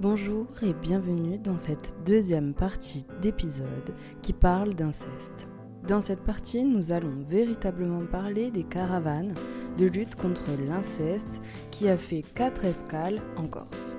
Bonjour 0.00 0.46
et 0.62 0.74
bienvenue 0.74 1.38
dans 1.38 1.58
cette 1.58 1.96
deuxième 2.06 2.54
partie 2.54 3.04
d'épisode 3.20 3.96
qui 4.22 4.32
parle 4.32 4.74
d'inceste. 4.74 5.48
Dans 5.88 6.00
cette 6.00 6.22
partie, 6.22 6.62
nous 6.62 6.92
allons 6.92 7.24
véritablement 7.28 8.06
parler 8.06 8.52
des 8.52 8.62
caravanes 8.62 9.34
de 9.76 9.86
lutte 9.86 10.14
contre 10.14 10.50
l'inceste 10.68 11.40
qui 11.72 11.88
a 11.88 11.96
fait 11.96 12.22
4 12.34 12.64
escales 12.64 13.20
en 13.36 13.48
Corse. 13.48 13.96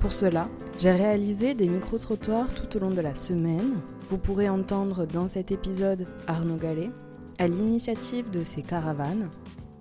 Pour 0.00 0.12
cela, 0.12 0.50
j'ai 0.80 0.92
réalisé 0.92 1.54
des 1.54 1.68
micro-trottoirs 1.68 2.52
tout 2.52 2.76
au 2.76 2.80
long 2.80 2.90
de 2.90 3.00
la 3.00 3.16
semaine. 3.16 3.80
Vous 4.10 4.18
pourrez 4.18 4.50
entendre 4.50 5.06
dans 5.06 5.28
cet 5.28 5.50
épisode 5.50 6.06
Arnaud 6.26 6.56
Gallet, 6.56 6.90
à 7.38 7.48
l'initiative 7.48 8.28
de 8.30 8.44
ces 8.44 8.60
caravanes, 8.60 9.30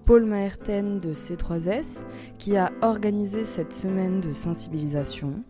Paul 0.05 0.23
Maerten 0.23 0.99
de 0.99 1.11
C3S, 1.11 2.05
qui 2.37 2.55
a 2.55 2.71
organisé 2.81 3.43
cette 3.43 3.73
semaine 3.73 4.21
de 4.21 4.31
sensibilisation, 4.31 5.43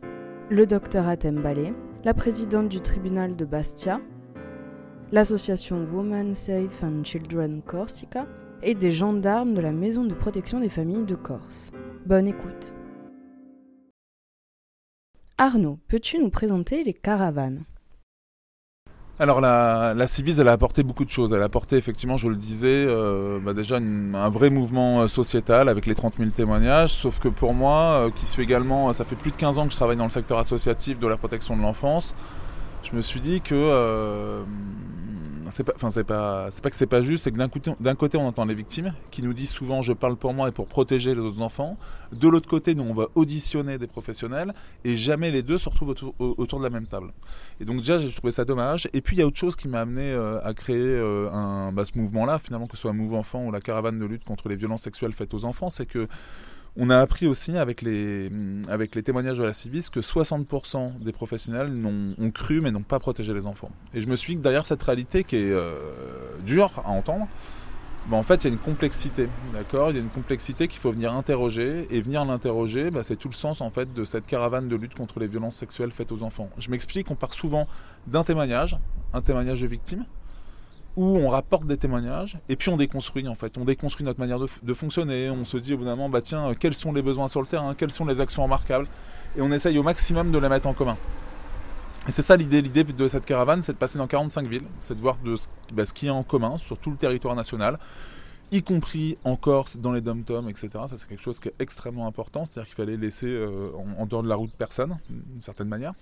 le 0.49 0.65
docteur 0.65 1.09
Atem 1.09 1.41
Balé, 1.41 1.73
la 2.05 2.13
présidente 2.13 2.69
du 2.69 2.79
tribunal 2.79 3.35
de 3.35 3.43
Bastia, 3.43 3.99
l'association 5.11 5.85
Women 5.91 6.35
Safe 6.35 6.83
and 6.83 7.03
Children 7.03 7.61
Corsica 7.61 8.25
et 8.61 8.73
des 8.73 8.91
gendarmes 8.91 9.53
de 9.53 9.59
la 9.59 9.73
Maison 9.73 10.05
de 10.05 10.13
protection 10.13 10.61
des 10.61 10.69
familles 10.69 11.03
de 11.03 11.15
Corse. 11.15 11.71
Bonne 12.05 12.27
écoute. 12.27 12.73
Arnaud, 15.37 15.79
peux-tu 15.89 16.17
nous 16.17 16.29
présenter 16.29 16.85
les 16.85 16.93
caravanes? 16.93 17.65
Alors 19.19 19.41
la, 19.41 19.93
la 19.95 20.07
Civis, 20.07 20.39
elle 20.39 20.47
a 20.47 20.51
apporté 20.51 20.83
beaucoup 20.83 21.03
de 21.03 21.09
choses. 21.09 21.33
Elle 21.33 21.41
a 21.41 21.45
apporté 21.45 21.75
effectivement, 21.75 22.17
je 22.17 22.27
le 22.27 22.35
disais, 22.35 22.85
euh, 22.87 23.39
bah 23.39 23.53
déjà 23.53 23.77
un 23.77 24.29
vrai 24.29 24.51
mouvement 24.51 25.01
euh, 25.01 25.07
sociétal 25.07 25.69
avec 25.69 25.87
les 25.87 25.95
30 25.95 26.15
000 26.19 26.29
témoignages. 26.29 26.93
Sauf 26.93 27.19
que 27.19 27.27
pour 27.27 27.53
moi, 27.53 28.05
euh, 28.05 28.09
qui 28.11 28.27
suis 28.27 28.43
également, 28.43 28.93
ça 28.93 29.05
fait 29.05 29.15
plus 29.15 29.31
de 29.31 29.35
15 29.35 29.57
ans 29.57 29.65
que 29.65 29.71
je 29.71 29.77
travaille 29.77 29.97
dans 29.97 30.03
le 30.03 30.11
secteur 30.11 30.37
associatif 30.37 30.99
de 30.99 31.07
la 31.07 31.17
protection 31.17 31.57
de 31.57 31.63
l'enfance, 31.63 32.13
je 32.83 32.95
me 32.95 33.01
suis 33.01 33.19
dit 33.19 33.41
que 33.41 34.43
c'est 35.49 35.63
pas, 35.63 35.73
c'est 35.89 36.03
pas, 36.03 36.47
c'est 36.51 36.63
pas 36.63 36.69
que 36.69 36.75
c'est 36.75 36.87
pas 36.87 37.01
juste, 37.01 37.23
c'est 37.23 37.31
que 37.31 37.37
d'un 37.37 37.49
côté, 37.49 37.71
d'un 37.79 37.95
côté 37.95 38.17
on 38.17 38.27
entend 38.27 38.45
les 38.45 38.55
victimes 38.55 38.93
qui 39.11 39.21
nous 39.23 39.33
disent 39.33 39.49
souvent 39.49 39.81
je 39.81 39.93
parle 39.93 40.15
pour 40.15 40.33
moi 40.33 40.49
et 40.49 40.51
pour 40.51 40.67
protéger 40.67 41.15
les 41.15 41.21
autres 41.21 41.41
enfants. 41.41 41.77
De 42.11 42.27
l'autre 42.27 42.47
côté, 42.47 42.75
nous 42.75 42.83
on 42.83 42.93
va 42.93 43.07
auditionner 43.15 43.77
des 43.77 43.87
professionnels 43.87 44.53
et 44.83 44.95
jamais 44.97 45.31
les 45.31 45.43
deux 45.43 45.57
se 45.57 45.69
retrouvent 45.69 45.89
autour, 46.19 46.59
de 46.59 46.63
la 46.63 46.69
même 46.69 46.87
table. 46.87 47.13
Et 47.59 47.65
donc 47.65 47.77
déjà 47.77 47.97
j'ai 47.97 48.11
trouvé 48.11 48.31
ça 48.31 48.45
dommage. 48.45 48.89
Et 48.93 49.01
puis 49.01 49.15
il 49.15 49.19
y 49.19 49.23
a 49.23 49.27
autre 49.27 49.37
chose 49.37 49.55
qui 49.55 49.67
m'a 49.67 49.81
amené 49.81 50.11
euh, 50.11 50.43
à 50.43 50.53
créer 50.53 50.77
euh, 50.77 51.29
un, 51.31 51.71
bah, 51.71 51.83
ce 51.85 51.97
mouvement-là, 51.97 52.39
finalement 52.39 52.67
que 52.67 52.75
ce 52.75 52.81
soit 52.81 52.93
mouvement 52.93 53.19
enfant 53.19 53.45
ou 53.45 53.51
la 53.51 53.61
caravane 53.61 53.99
de 53.99 54.05
lutte 54.05 54.23
contre 54.23 54.49
les 54.49 54.55
violences 54.55 54.83
sexuelles 54.83 55.13
faites 55.13 55.33
aux 55.33 55.45
enfants, 55.45 55.69
c'est 55.69 55.85
que 55.85 56.07
on 56.75 56.89
a 56.89 56.99
appris 56.99 57.27
aussi 57.27 57.57
avec 57.57 57.81
les, 57.81 58.29
les 58.29 59.03
témoignages 59.03 59.37
de 59.37 59.43
la 59.43 59.53
Civis 59.53 59.89
que 59.91 59.99
60% 59.99 60.99
des 60.99 61.11
professionnels 61.11 61.71
ont, 61.85 62.31
cru 62.31 62.61
mais 62.61 62.71
n'ont 62.71 62.81
pas 62.81 62.99
protégé 62.99 63.33
les 63.33 63.45
enfants. 63.45 63.71
Et 63.93 64.01
je 64.01 64.07
me 64.07 64.15
suis 64.15 64.33
dit 64.33 64.39
que 64.39 64.43
derrière 64.43 64.65
cette 64.65 64.83
réalité 64.83 65.23
qui 65.23 65.37
est 65.37 65.51
euh, 65.51 65.73
dure 66.45 66.71
à 66.85 66.89
entendre, 66.89 67.27
bah, 68.09 68.15
en 68.15 68.23
fait, 68.23 68.43
il 68.43 68.47
y 68.47 68.49
a 68.51 68.53
une 68.53 68.59
complexité, 68.59 69.27
Il 69.53 69.75
y 69.75 69.97
a 69.97 69.99
une 69.99 70.09
complexité 70.09 70.69
qu'il 70.69 70.79
faut 70.79 70.91
venir 70.91 71.13
interroger, 71.13 71.87
et 71.89 71.99
venir 71.99 72.23
l'interroger, 72.23 72.89
bah, 72.89 73.03
c'est 73.03 73.17
tout 73.17 73.27
le 73.27 73.33
sens 73.33 73.59
en 73.59 73.69
fait 73.69 73.93
de 73.93 74.03
cette 74.05 74.25
caravane 74.25 74.69
de 74.69 74.75
lutte 74.77 74.95
contre 74.95 75.19
les 75.19 75.27
violences 75.27 75.57
sexuelles 75.57 75.91
faites 75.91 76.11
aux 76.13 76.23
enfants. 76.23 76.49
Je 76.57 76.69
m'explique, 76.71 77.11
on 77.11 77.15
part 77.15 77.33
souvent 77.33 77.67
d'un 78.07 78.23
témoignage, 78.23 78.77
un 79.13 79.21
témoignage 79.21 79.61
de 79.61 79.67
victime, 79.67 80.05
où 80.97 81.17
on 81.17 81.29
rapporte 81.29 81.67
des 81.67 81.77
témoignages 81.77 82.39
et 82.49 82.55
puis 82.55 82.69
on 82.69 82.75
déconstruit 82.75 83.27
en 83.27 83.35
fait. 83.35 83.57
On 83.57 83.65
déconstruit 83.65 84.03
notre 84.03 84.19
manière 84.19 84.39
de, 84.39 84.73
fonctionner. 84.73 85.29
On 85.29 85.45
se 85.45 85.55
dit 85.55 85.75
au 85.75 85.77
bout 85.77 85.85
d'un 85.85 85.91
moment, 85.95 86.09
bah 86.09 86.21
tiens, 86.21 86.53
quels 86.59 86.73
sont 86.73 86.91
les 86.91 87.03
besoins 87.03 87.27
sur 87.27 87.39
le 87.39 87.47
terrain, 87.47 87.75
quelles 87.75 87.91
sont 87.91 88.05
les 88.05 88.19
actions 88.19 88.43
remarquables? 88.43 88.87
Et 89.37 89.41
on 89.41 89.51
essaye 89.51 89.77
au 89.77 89.83
maximum 89.83 90.31
de 90.31 90.39
les 90.39 90.49
mettre 90.49 90.67
en 90.67 90.73
commun. 90.73 90.97
Et 92.07 92.11
c'est 92.11 92.23
ça 92.23 92.35
l'idée, 92.35 92.61
l'idée 92.61 92.83
de 92.83 93.07
cette 93.07 93.25
caravane, 93.25 93.61
c'est 93.61 93.73
de 93.73 93.77
passer 93.77 93.99
dans 93.99 94.07
45 94.07 94.47
villes, 94.47 94.67
c'est 94.79 94.95
de 94.95 95.01
voir 95.01 95.17
de, 95.23 95.35
ce 95.35 95.93
qu'il 95.93 96.07
y 96.07 96.09
a 96.09 96.13
en 96.13 96.23
commun 96.23 96.57
sur 96.57 96.77
tout 96.79 96.89
le 96.89 96.97
territoire 96.97 97.35
national, 97.35 97.77
y 98.51 98.63
compris 98.63 99.17
en 99.23 99.35
Corse, 99.35 99.77
dans 99.77 99.91
les 99.91 100.01
dom-toms, 100.01 100.49
etc. 100.49 100.69
Ça 100.87 100.95
c'est 100.95 101.07
quelque 101.07 101.21
chose 101.21 101.39
qui 101.39 101.49
est 101.49 101.55
extrêmement 101.59 102.07
important, 102.07 102.45
c'est-à-dire 102.45 102.67
qu'il 102.67 102.75
fallait 102.75 102.97
laisser 102.97 103.27
euh, 103.27 103.69
en, 103.99 104.05
dehors 104.05 104.23
de 104.23 104.29
la 104.29 104.35
route 104.35 104.53
personne, 104.57 104.97
d'une 105.09 105.43
certaine 105.43 105.67
manière. 105.67 105.93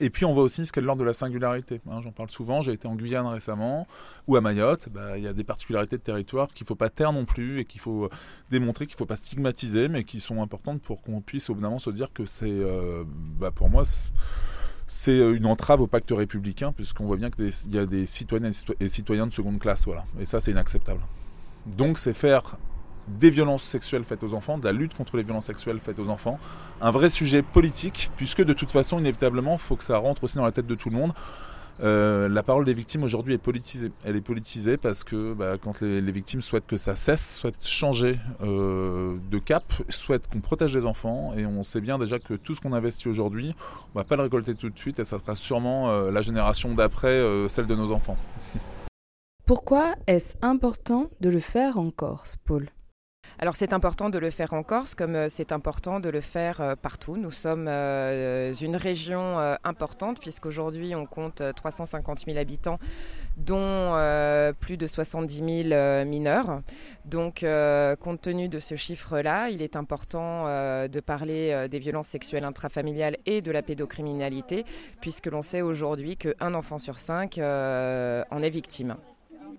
Et 0.00 0.10
puis 0.10 0.24
on 0.24 0.34
voit 0.34 0.42
aussi 0.42 0.66
ce 0.66 0.72
qu'est 0.72 0.80
l'ordre 0.80 1.00
de 1.00 1.06
la 1.06 1.12
singularité. 1.12 1.80
Hein, 1.90 2.00
j'en 2.02 2.12
parle 2.12 2.30
souvent, 2.30 2.62
j'ai 2.62 2.72
été 2.72 2.88
en 2.88 2.94
Guyane 2.94 3.26
récemment, 3.26 3.86
ou 4.26 4.36
à 4.36 4.40
Mayotte, 4.40 4.88
bah, 4.88 5.16
il 5.16 5.24
y 5.24 5.28
a 5.28 5.32
des 5.32 5.44
particularités 5.44 5.96
de 5.96 6.02
territoire 6.02 6.48
qu'il 6.48 6.64
ne 6.64 6.68
faut 6.68 6.74
pas 6.74 6.90
taire 6.90 7.12
non 7.12 7.24
plus 7.24 7.60
et 7.60 7.64
qu'il 7.64 7.80
faut 7.80 8.08
démontrer 8.50 8.86
qu'il 8.86 8.94
ne 8.94 8.98
faut 8.98 9.06
pas 9.06 9.16
stigmatiser, 9.16 9.88
mais 9.88 10.04
qui 10.04 10.20
sont 10.20 10.42
importantes 10.42 10.82
pour 10.82 11.02
qu'on 11.02 11.20
puisse 11.20 11.50
au 11.50 11.54
bout 11.54 11.60
moment 11.60 11.78
se 11.78 11.90
dire 11.90 12.12
que 12.12 12.26
c'est, 12.26 12.46
euh, 12.46 13.04
bah, 13.06 13.50
pour 13.50 13.70
moi, 13.70 13.84
c'est 14.86 15.18
une 15.18 15.46
entrave 15.46 15.80
au 15.80 15.86
pacte 15.86 16.10
républicain, 16.10 16.72
puisqu'on 16.72 17.06
voit 17.06 17.16
bien 17.16 17.30
qu'il 17.30 17.50
y 17.72 17.78
a 17.78 17.86
des 17.86 18.06
citoyennes 18.06 18.52
et 18.80 18.88
citoyens 18.88 19.26
de 19.26 19.32
seconde 19.32 19.58
classe. 19.58 19.86
Voilà. 19.86 20.04
Et 20.20 20.24
ça, 20.24 20.40
c'est 20.40 20.50
inacceptable. 20.50 21.00
Donc 21.66 21.98
c'est 21.98 22.12
faire 22.12 22.58
des 23.08 23.30
violences 23.30 23.64
sexuelles 23.64 24.04
faites 24.04 24.22
aux 24.22 24.34
enfants, 24.34 24.58
de 24.58 24.64
la 24.64 24.72
lutte 24.72 24.94
contre 24.94 25.16
les 25.16 25.22
violences 25.22 25.46
sexuelles 25.46 25.80
faites 25.80 25.98
aux 25.98 26.08
enfants. 26.08 26.38
Un 26.80 26.90
vrai 26.90 27.08
sujet 27.08 27.42
politique, 27.42 28.10
puisque 28.16 28.42
de 28.42 28.52
toute 28.52 28.70
façon, 28.70 28.98
inévitablement, 28.98 29.54
il 29.54 29.58
faut 29.58 29.76
que 29.76 29.84
ça 29.84 29.98
rentre 29.98 30.24
aussi 30.24 30.36
dans 30.36 30.44
la 30.44 30.52
tête 30.52 30.66
de 30.66 30.74
tout 30.74 30.90
le 30.90 30.96
monde. 30.96 31.12
Euh, 31.82 32.28
la 32.28 32.42
parole 32.44 32.64
des 32.64 32.74
victimes 32.74 33.02
aujourd'hui 33.02 33.34
est 33.34 33.38
politisée. 33.38 33.90
Elle 34.04 34.16
est 34.16 34.20
politisée 34.20 34.76
parce 34.76 35.02
que 35.02 35.34
bah, 35.34 35.56
quand 35.60 35.80
les, 35.80 36.00
victimes 36.12 36.40
souhaitent 36.40 36.66
que 36.66 36.76
ça 36.76 36.94
cesse, 36.94 37.36
souhaitent 37.36 37.66
changer 37.66 38.18
euh, 38.42 39.16
de 39.30 39.38
cap, 39.38 39.64
souhaitent 39.88 40.28
qu'on 40.28 40.40
protège 40.40 40.74
les 40.74 40.86
enfants, 40.86 41.32
et 41.36 41.46
on 41.46 41.62
sait 41.62 41.80
bien 41.80 41.98
déjà 41.98 42.18
que 42.18 42.34
tout 42.34 42.54
ce 42.54 42.60
qu'on 42.60 42.72
investit 42.72 43.08
aujourd'hui, 43.08 43.54
on 43.94 43.98
va 43.98 44.04
pas 44.04 44.16
le 44.16 44.22
récolter 44.22 44.54
tout 44.54 44.70
de 44.70 44.78
suite, 44.78 45.00
et 45.00 45.04
ça 45.04 45.18
sera 45.18 45.34
sûrement 45.34 45.90
euh, 45.90 46.10
la 46.10 46.22
génération 46.22 46.74
d'après, 46.74 47.22
celle 47.48 47.66
de 47.66 47.74
nos 47.74 47.90
enfants. 47.90 48.16
Pourquoi 49.46 49.94
est-ce 50.06 50.36
important 50.42 51.10
de 51.20 51.28
le 51.28 51.40
faire 51.40 51.78
en 51.78 51.90
Corse, 51.90 52.36
Paul 52.44 52.68
alors 53.38 53.56
c'est 53.56 53.72
important 53.72 54.10
de 54.10 54.18
le 54.18 54.30
faire 54.30 54.52
en 54.52 54.62
Corse 54.62 54.94
comme 54.94 55.16
euh, 55.16 55.26
c'est 55.28 55.50
important 55.50 55.98
de 55.98 56.08
le 56.08 56.20
faire 56.20 56.60
euh, 56.60 56.76
partout. 56.76 57.16
Nous 57.16 57.32
sommes 57.32 57.66
euh, 57.68 58.54
une 58.54 58.76
région 58.76 59.36
importante 59.64 60.20
puisqu'aujourd'hui 60.20 60.94
on 60.94 61.06
compte 61.06 61.42
350 61.54 62.24
000 62.26 62.38
habitants 62.38 62.78
dont 63.36 63.92
plus 64.60 64.76
de 64.76 64.86
70 64.86 65.68
000 65.68 66.04
mineurs. 66.04 66.60
Donc 67.04 67.44
compte 68.00 68.20
tenu 68.20 68.48
de 68.48 68.58
ce 68.58 68.76
chiffre-là, 68.76 69.48
il 69.50 69.62
est 69.62 69.76
important 69.76 70.44
de 70.44 71.00
parler 71.00 71.68
des 71.68 71.78
violences 71.78 72.08
sexuelles 72.08 72.44
intrafamiliales 72.44 73.16
et 73.26 73.42
de 73.42 73.50
la 73.50 73.62
pédocriminalité 73.62 74.64
puisque 75.00 75.26
l'on 75.26 75.42
sait 75.42 75.62
aujourd'hui 75.62 76.16
qu'un 76.16 76.54
enfant 76.54 76.78
sur 76.78 76.98
cinq 76.98 77.38
en 77.38 78.42
est 78.42 78.50
victime. 78.50 78.96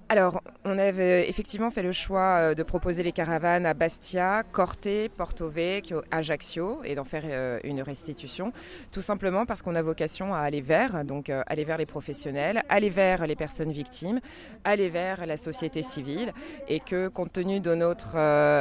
Alors, 0.08 0.44
on 0.66 0.78
avait 0.78 1.28
effectivement 1.28 1.72
fait 1.72 1.82
le 1.82 1.92
choix 1.92 2.38
euh, 2.38 2.54
de 2.54 2.62
proposer 2.62 3.02
les 3.02 3.12
caravanes 3.12 3.66
à 3.66 3.74
Bastia, 3.74 4.44
Corté, 4.52 5.10
Porto 5.10 5.50
Vecchio, 5.50 6.04
Ajaccio 6.12 6.80
et 6.84 6.94
d'en 6.94 7.06
faire 7.06 7.24
euh, 7.26 7.60
une 7.64 7.82
restitution, 7.82 8.54
tout 8.92 9.02
simplement 9.02 9.48
parce 9.48 9.64
qu'on 9.64 9.74
a 9.74 9.82
vocation 9.82 10.36
à 10.36 10.42
aller 10.42 10.62
vers, 10.62 11.04
donc 11.06 11.32
euh, 11.32 11.42
aller 11.48 11.64
vers 11.64 11.80
les 11.80 11.88
professionnels, 11.88 12.62
aller 12.70 12.92
vers 12.92 13.26
les 13.26 13.36
personnes 13.36 13.72
victimes, 13.72 14.20
aller 14.64 14.90
vers 14.90 15.26
la 15.26 15.38
société 15.38 15.82
civile. 15.82 16.34
Et 16.68 16.82
que 16.82 17.08
compte 17.08 17.34
tenu 17.34 17.60
de 17.60 17.74
notre, 17.74 18.14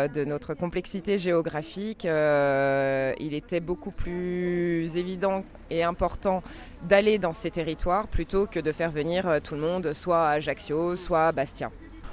de 0.09 0.25
notre 0.25 0.55
complexité 0.55 1.19
géographique, 1.19 2.05
il 2.05 3.35
était 3.35 3.61
beaucoup 3.61 3.91
plus 3.91 4.97
évident 4.97 5.45
et 5.71 5.83
important 5.83 6.43
d'aller 6.89 7.19
dans 7.19 7.33
ces 7.33 7.51
territoires 7.51 8.09
plutôt 8.09 8.47
que 8.47 8.61
de 8.61 8.73
faire 8.73 8.91
venir 8.91 9.41
tout 9.43 9.55
le 9.55 9.61
monde 9.61 9.93
soit 9.93 10.29
à 10.29 10.33
Ajaccio, 10.33 10.97
soit 10.97 11.29
à 11.29 11.33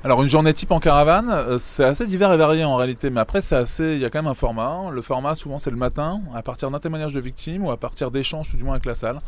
Alors 0.04 0.24
une 0.24 0.30
journée 0.30 0.52
type 0.52 0.72
en 0.72 0.80
caravane, 0.80 1.30
euh, 1.30 1.58
c'est 1.60 1.84
assez 1.84 2.08
divers 2.08 2.34
et 2.34 2.38
varié 2.38 2.64
en 2.64 2.76
réalité, 2.76 3.12
mais 3.12 3.20
après 3.22 3.40
c'est 3.40 3.56
assez, 3.56 3.94
il 3.94 4.00
y 4.00 4.06
a 4.06 4.10
quand 4.10 4.18
même 4.18 4.32
un 4.32 4.34
format. 4.34 4.90
Le 4.92 5.02
format 5.04 5.36
souvent 5.36 5.60
c'est 5.60 5.70
le 5.70 5.78
matin, 5.78 6.22
à 6.34 6.42
partir 6.42 6.72
d'un 6.72 6.80
témoignage 6.80 7.14
de 7.14 7.20
victime 7.20 7.64
ou 7.66 7.70
à 7.70 7.78
partir 7.78 8.10
d'échanges 8.10 8.50
tout 8.50 8.58
du 8.58 8.64
moins 8.64 8.74
avec 8.74 8.86
la 8.88 8.96
salle. 8.96 9.22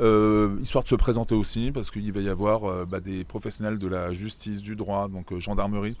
Euh, 0.00 0.56
histoire 0.62 0.84
de 0.84 0.88
se 0.88 0.94
présenter 0.94 1.34
aussi, 1.34 1.72
parce 1.72 1.90
qu'il 1.90 2.12
va 2.12 2.20
y 2.20 2.28
avoir 2.28 2.64
euh, 2.64 2.86
bah, 2.88 3.00
des 3.00 3.24
professionnels 3.24 3.78
de 3.78 3.88
la 3.88 4.12
justice, 4.12 4.62
du 4.62 4.76
droit, 4.76 5.08
donc 5.08 5.36
gendarmerie. 5.38 5.96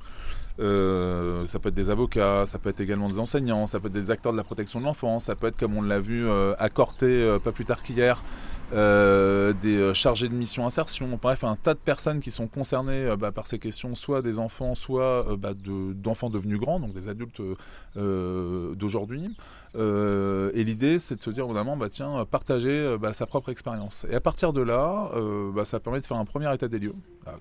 ça 0.56 1.58
peut 1.58 1.70
être 1.70 1.74
des 1.74 1.90
avocats, 1.90 2.46
ça 2.46 2.60
peut 2.60 2.70
être 2.70 2.80
également 2.80 3.08
des 3.08 3.18
enseignants, 3.18 3.66
ça 3.66 3.80
peut 3.80 3.88
être 3.88 3.92
des 3.92 4.12
acteurs 4.12 4.30
de 4.30 4.36
la 4.36 4.44
protection 4.44 4.78
de 4.78 4.84
l'enfance, 4.84 5.24
ça 5.24 5.34
peut 5.34 5.48
être 5.48 5.56
comme 5.56 5.76
on 5.76 5.82
l'a 5.82 5.98
vu 5.98 6.30
à 6.30 6.70
pas 6.70 7.52
plus 7.52 7.64
tard 7.64 7.82
qu'hier, 7.82 8.22
euh, 8.72 9.52
des 9.52 9.76
euh, 9.76 9.94
chargés 9.94 10.28
de 10.28 10.34
mission 10.34 10.66
insertion, 10.66 11.18
bref, 11.20 11.44
un 11.44 11.56
tas 11.56 11.74
de 11.74 11.78
personnes 11.78 12.20
qui 12.20 12.30
sont 12.30 12.46
concernées 12.46 13.04
euh, 13.04 13.16
bah, 13.16 13.30
par 13.30 13.46
ces 13.46 13.58
questions, 13.58 13.94
soit 13.94 14.22
des 14.22 14.38
enfants, 14.38 14.74
soit 14.74 15.36
bah, 15.36 15.52
d'enfants 15.54 16.30
devenus 16.30 16.58
grands, 16.58 16.80
donc 16.80 16.94
des 16.94 17.08
adultes 17.08 17.42
d'aujourd'hui. 17.94 19.36
et 19.74 20.64
l'idée, 20.64 20.98
c'est 20.98 21.16
de 21.16 21.22
se 21.22 21.30
dire 21.30 21.46
vraiment, 21.46 21.76
bah, 21.76 21.88
tiens, 21.90 22.24
partager 22.30 22.96
sa 23.12 23.26
propre 23.26 23.50
expérience. 23.50 24.06
Et 24.10 24.14
à 24.14 24.20
partir 24.20 24.52
de 24.52 24.62
là, 24.62 25.10
ça 25.64 25.80
permet 25.80 26.00
de 26.00 26.06
faire 26.06 26.16
un 26.16 26.24
premier 26.24 26.52
état 26.54 26.68
des 26.68 26.78
lieux, 26.78 26.94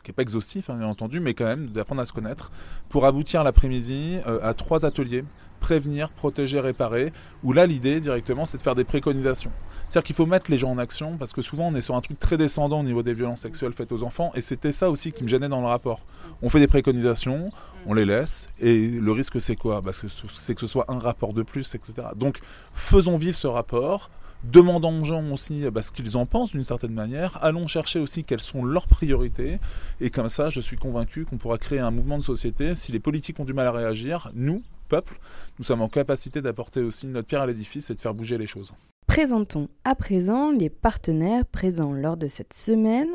qui 0.04 0.12
n'est 0.12 0.14
pas 0.14 0.24
exhaustif, 0.24 0.70
hein, 0.70 0.76
bien 0.76 0.88
entendu, 0.88 1.20
mais 1.20 1.34
quand 1.34 1.46
même 1.46 1.68
d'apprendre 1.68 2.02
à 2.02 2.06
se 2.06 2.14
connaître, 2.14 2.52
pour 2.90 3.06
aboutir 3.06 3.44
l'après-midi 3.44 4.18
à 4.26 4.54
trois 4.54 4.86
ateliers 4.86 5.24
prévenir, 5.62 6.10
protéger, 6.10 6.60
réparer, 6.60 7.14
où 7.44 7.54
là 7.54 7.66
l'idée 7.66 8.02
directement 8.02 8.44
c'est 8.44 8.58
de 8.58 8.62
faire 8.62 8.76
des 8.76 8.84
préconisations. 8.84 9.52
C'est-à-dire 9.88 10.08
qu'il 10.08 10.16
faut 10.16 10.26
mettre 10.26 10.52
les 10.52 10.58
gens 10.58 10.72
en 10.72 10.78
action 10.78 11.16
parce 11.18 11.32
que 11.32 11.42
souvent 11.42 11.68
on 11.70 11.76
est 11.76 11.82
sur 11.82 11.96
un 11.96 12.02
truc 12.02 12.20
très 12.20 12.36
descendant 12.36 12.82
au 12.82 12.84
niveau 12.84 13.04
des 13.04 13.14
violences 13.14 13.42
sexuelles 13.42 13.74
faites 13.74 13.94
aux 13.94 14.04
enfants 14.04 14.32
et 14.36 14.42
c'était 14.42 14.74
ça 14.74 14.90
aussi 14.90 15.14
qui 15.14 15.24
me 15.24 15.30
gênait 15.30 15.50
dans 15.50 15.62
le 15.62 15.68
rapport. 15.68 16.02
On 16.42 16.50
fait 16.50 16.60
des 16.60 16.68
préconisations, 16.68 17.52
on 17.86 17.94
les 17.94 18.06
laisse 18.06 18.50
et 18.60 18.90
le 18.90 19.12
risque 19.14 19.40
c'est 19.40 19.56
quoi? 19.56 19.80
Bah, 19.80 19.92
C'est 19.94 20.56
que 20.56 20.62
ce 20.62 20.68
soit 20.68 20.86
un 20.90 21.00
rapport 21.00 21.34
de 21.34 21.44
plus, 21.44 21.76
etc. 21.76 21.94
Donc 22.16 22.40
faisons 22.74 23.18
vivre 23.18 23.36
ce 23.36 23.48
rapport, 23.48 24.10
demandons 24.44 25.02
aux 25.02 25.04
gens 25.04 25.24
aussi 25.32 25.70
bah, 25.70 25.82
ce 25.82 25.92
qu'ils 25.92 26.18
en 26.18 26.26
pensent 26.26 26.52
d'une 26.52 26.64
certaine 26.64 26.94
manière, 26.94 27.38
allons 27.42 27.68
chercher 27.68 28.00
aussi 28.00 28.24
quelles 28.24 28.42
sont 28.42 28.64
leurs 28.64 28.88
priorités, 28.88 29.60
et 30.00 30.10
comme 30.10 30.30
ça, 30.30 30.50
je 30.50 30.60
suis 30.60 30.78
convaincu 30.78 31.26
qu'on 31.26 31.38
pourra 31.38 31.58
créer 31.58 31.80
un 31.80 31.92
mouvement 31.92 32.18
de 32.18 32.24
société. 32.24 32.76
Si 32.76 32.92
les 32.92 33.00
politiques 33.00 33.40
ont 33.40 33.46
du 33.46 33.54
mal 33.54 33.68
à 33.68 33.72
réagir, 33.72 34.32
nous, 34.34 34.64
peuple, 34.92 35.20
nous 35.58 35.64
sommes 35.64 35.82
en 35.82 35.88
capacité 35.88 36.42
d'apporter 36.42 36.82
aussi 36.82 37.08
notre 37.08 37.28
pierre 37.28 37.42
à 37.42 37.48
l'édifice 37.48 37.90
et 37.90 37.96
de 37.96 38.02
faire 38.02 38.14
bouger 38.14 38.38
les 38.38 38.46
choses. 38.46 38.74
Présentons 39.08 39.70
à 39.86 39.96
présent 39.96 40.52
les 40.52 40.70
partenaires 40.70 41.46
présents 41.46 41.94
lors 41.94 42.18
de 42.18 42.28
cette 42.28 42.54
semaine, 42.54 43.10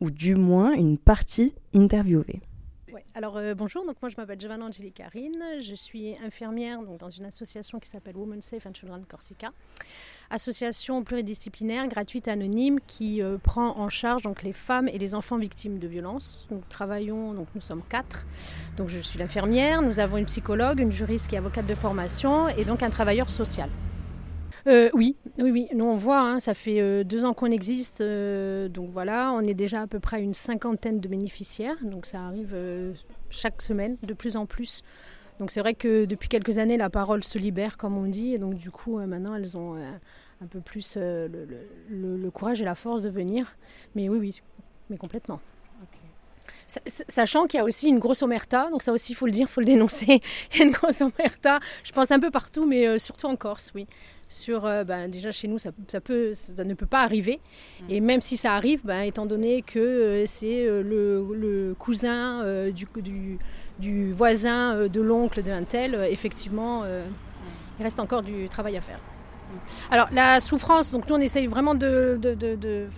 ou 0.00 0.10
du 0.10 0.34
moins 0.34 0.74
une 0.74 0.98
partie 0.98 1.54
interviewée. 1.74 2.42
Alors 3.14 3.36
euh, 3.36 3.54
bonjour, 3.54 3.84
donc 3.86 3.96
moi 4.00 4.08
je 4.08 4.16
m'appelle 4.16 4.40
Giovanna 4.40 4.64
Angélique 4.64 4.94
Karine, 4.94 5.42
je 5.60 5.74
suis 5.74 6.16
infirmière 6.24 6.82
donc, 6.82 6.98
dans 6.98 7.10
une 7.10 7.26
association 7.26 7.78
qui 7.78 7.88
s'appelle 7.90 8.16
Women 8.16 8.40
Safe 8.40 8.64
and 8.66 8.72
Children 8.74 9.04
Corsica, 9.06 9.52
association 10.32 11.04
pluridisciplinaire 11.04 11.86
gratuite 11.88 12.26
anonyme 12.26 12.78
qui 12.86 13.22
euh, 13.22 13.36
prend 13.36 13.78
en 13.78 13.88
charge 13.88 14.22
donc 14.22 14.42
les 14.42 14.54
femmes 14.54 14.88
et 14.88 14.98
les 14.98 15.14
enfants 15.14 15.36
victimes 15.36 15.78
de 15.78 15.86
violences. 15.86 16.48
Nous 16.50 16.62
travaillons 16.68 17.34
donc 17.34 17.48
nous 17.54 17.60
sommes 17.60 17.82
quatre, 17.88 18.26
donc 18.76 18.88
je 18.88 18.98
suis 18.98 19.18
l'infirmière, 19.18 19.82
nous 19.82 20.00
avons 20.00 20.16
une 20.16 20.24
psychologue, 20.24 20.80
une 20.80 20.90
juriste 20.90 21.28
qui 21.28 21.34
est 21.34 21.38
avocate 21.38 21.66
de 21.66 21.74
formation 21.74 22.48
et 22.48 22.64
donc 22.64 22.82
un 22.82 22.90
travailleur 22.90 23.28
social. 23.28 23.68
Euh, 24.68 24.88
oui, 24.94 25.16
oui, 25.38 25.50
oui. 25.50 25.68
Nous, 25.74 25.84
on 25.84 25.96
voit, 25.96 26.20
hein, 26.20 26.38
ça 26.38 26.54
fait 26.54 26.80
euh, 26.80 27.02
deux 27.02 27.24
ans 27.24 27.34
qu'on 27.34 27.50
existe. 27.50 28.00
Donc 28.00 28.90
voilà, 28.90 29.32
on 29.32 29.40
est 29.40 29.54
déjà 29.54 29.82
à 29.82 29.86
peu 29.88 29.98
près 29.98 30.22
une 30.22 30.34
cinquantaine 30.34 31.00
de 31.00 31.08
bénéficiaires. 31.08 31.76
Donc 31.82 32.06
ça 32.06 32.20
arrive 32.20 32.56
chaque 33.28 33.60
semaine, 33.60 33.96
de 34.02 34.14
plus 34.14 34.36
en 34.36 34.46
plus. 34.46 34.82
Donc 35.40 35.50
c'est 35.50 35.60
vrai 35.60 35.74
que 35.74 36.04
depuis 36.04 36.28
quelques 36.28 36.58
années, 36.58 36.76
la 36.76 36.90
parole 36.90 37.24
se 37.24 37.38
libère, 37.38 37.76
comme 37.76 37.98
on 37.98 38.06
dit. 38.06 38.34
Et 38.34 38.38
donc 38.38 38.54
du 38.54 38.70
coup, 38.70 39.00
maintenant, 39.00 39.34
elles 39.34 39.56
ont 39.56 39.76
un 40.42 40.46
peu 40.46 40.60
plus 40.60 40.96
le, 40.96 42.30
courage 42.30 42.60
et 42.60 42.64
la 42.64 42.74
force 42.74 43.02
de 43.02 43.08
venir. 43.08 43.56
Mais 43.94 44.08
oui, 44.08 44.18
oui, 44.18 44.42
mais 44.90 44.96
complètement. 44.96 45.40
Sachant 47.08 47.46
qu'il 47.46 47.58
y 47.58 47.60
a 47.60 47.64
aussi 47.64 47.88
une 47.88 47.98
grosse 47.98 48.22
omerta, 48.22 48.70
donc 48.70 48.82
ça 48.82 48.92
aussi 48.92 49.12
il 49.12 49.14
faut 49.14 49.26
le 49.26 49.32
dire, 49.32 49.46
il 49.48 49.52
faut 49.52 49.60
le 49.60 49.66
dénoncer. 49.66 50.20
Il 50.52 50.58
y 50.58 50.62
a 50.62 50.64
une 50.64 50.72
grosse 50.72 51.02
omerta, 51.02 51.60
je 51.84 51.92
pense 51.92 52.10
un 52.10 52.18
peu 52.18 52.30
partout, 52.30 52.64
mais 52.64 52.98
surtout 52.98 53.26
en 53.26 53.36
Corse, 53.36 53.72
oui 53.74 53.86
sur 54.32 54.64
euh, 54.64 54.82
ben, 54.82 55.08
déjà 55.08 55.30
chez 55.30 55.46
nous 55.46 55.58
ça, 55.58 55.70
peut 56.02 56.32
ça 56.34 56.64
ne 56.64 56.74
peut 56.74 56.86
pas 56.86 57.02
arriver 57.02 57.40
mm. 57.82 57.84
et 57.90 58.00
même 58.00 58.20
si 58.20 58.36
ça 58.36 58.54
arrive 58.54 58.80
ben, 58.84 59.02
étant 59.02 59.26
donné 59.26 59.62
que 59.62 59.78
euh, 59.78 60.24
c'est 60.26 60.66
euh, 60.66 60.82
le, 60.82 61.74
cousin 61.78 62.44
du, 62.70 63.38
du, 63.78 64.12
voisin 64.12 64.88
de 64.88 65.00
l'oncle 65.00 65.42
d'un 65.42 65.64
tel 65.64 65.94
effectivement 66.10 66.84
il 67.78 67.82
reste 67.82 68.00
encore 68.00 68.22
du 68.22 68.48
travail 68.48 68.76
à 68.76 68.80
faire 68.80 69.00
alors 69.90 70.08
la 70.12 70.40
souffrance, 70.40 70.90
donc 70.90 71.08
nous 71.08 71.16
on 71.16 71.20
essaye 71.20 71.46
vraiment 71.46 71.74
de, 71.74 72.18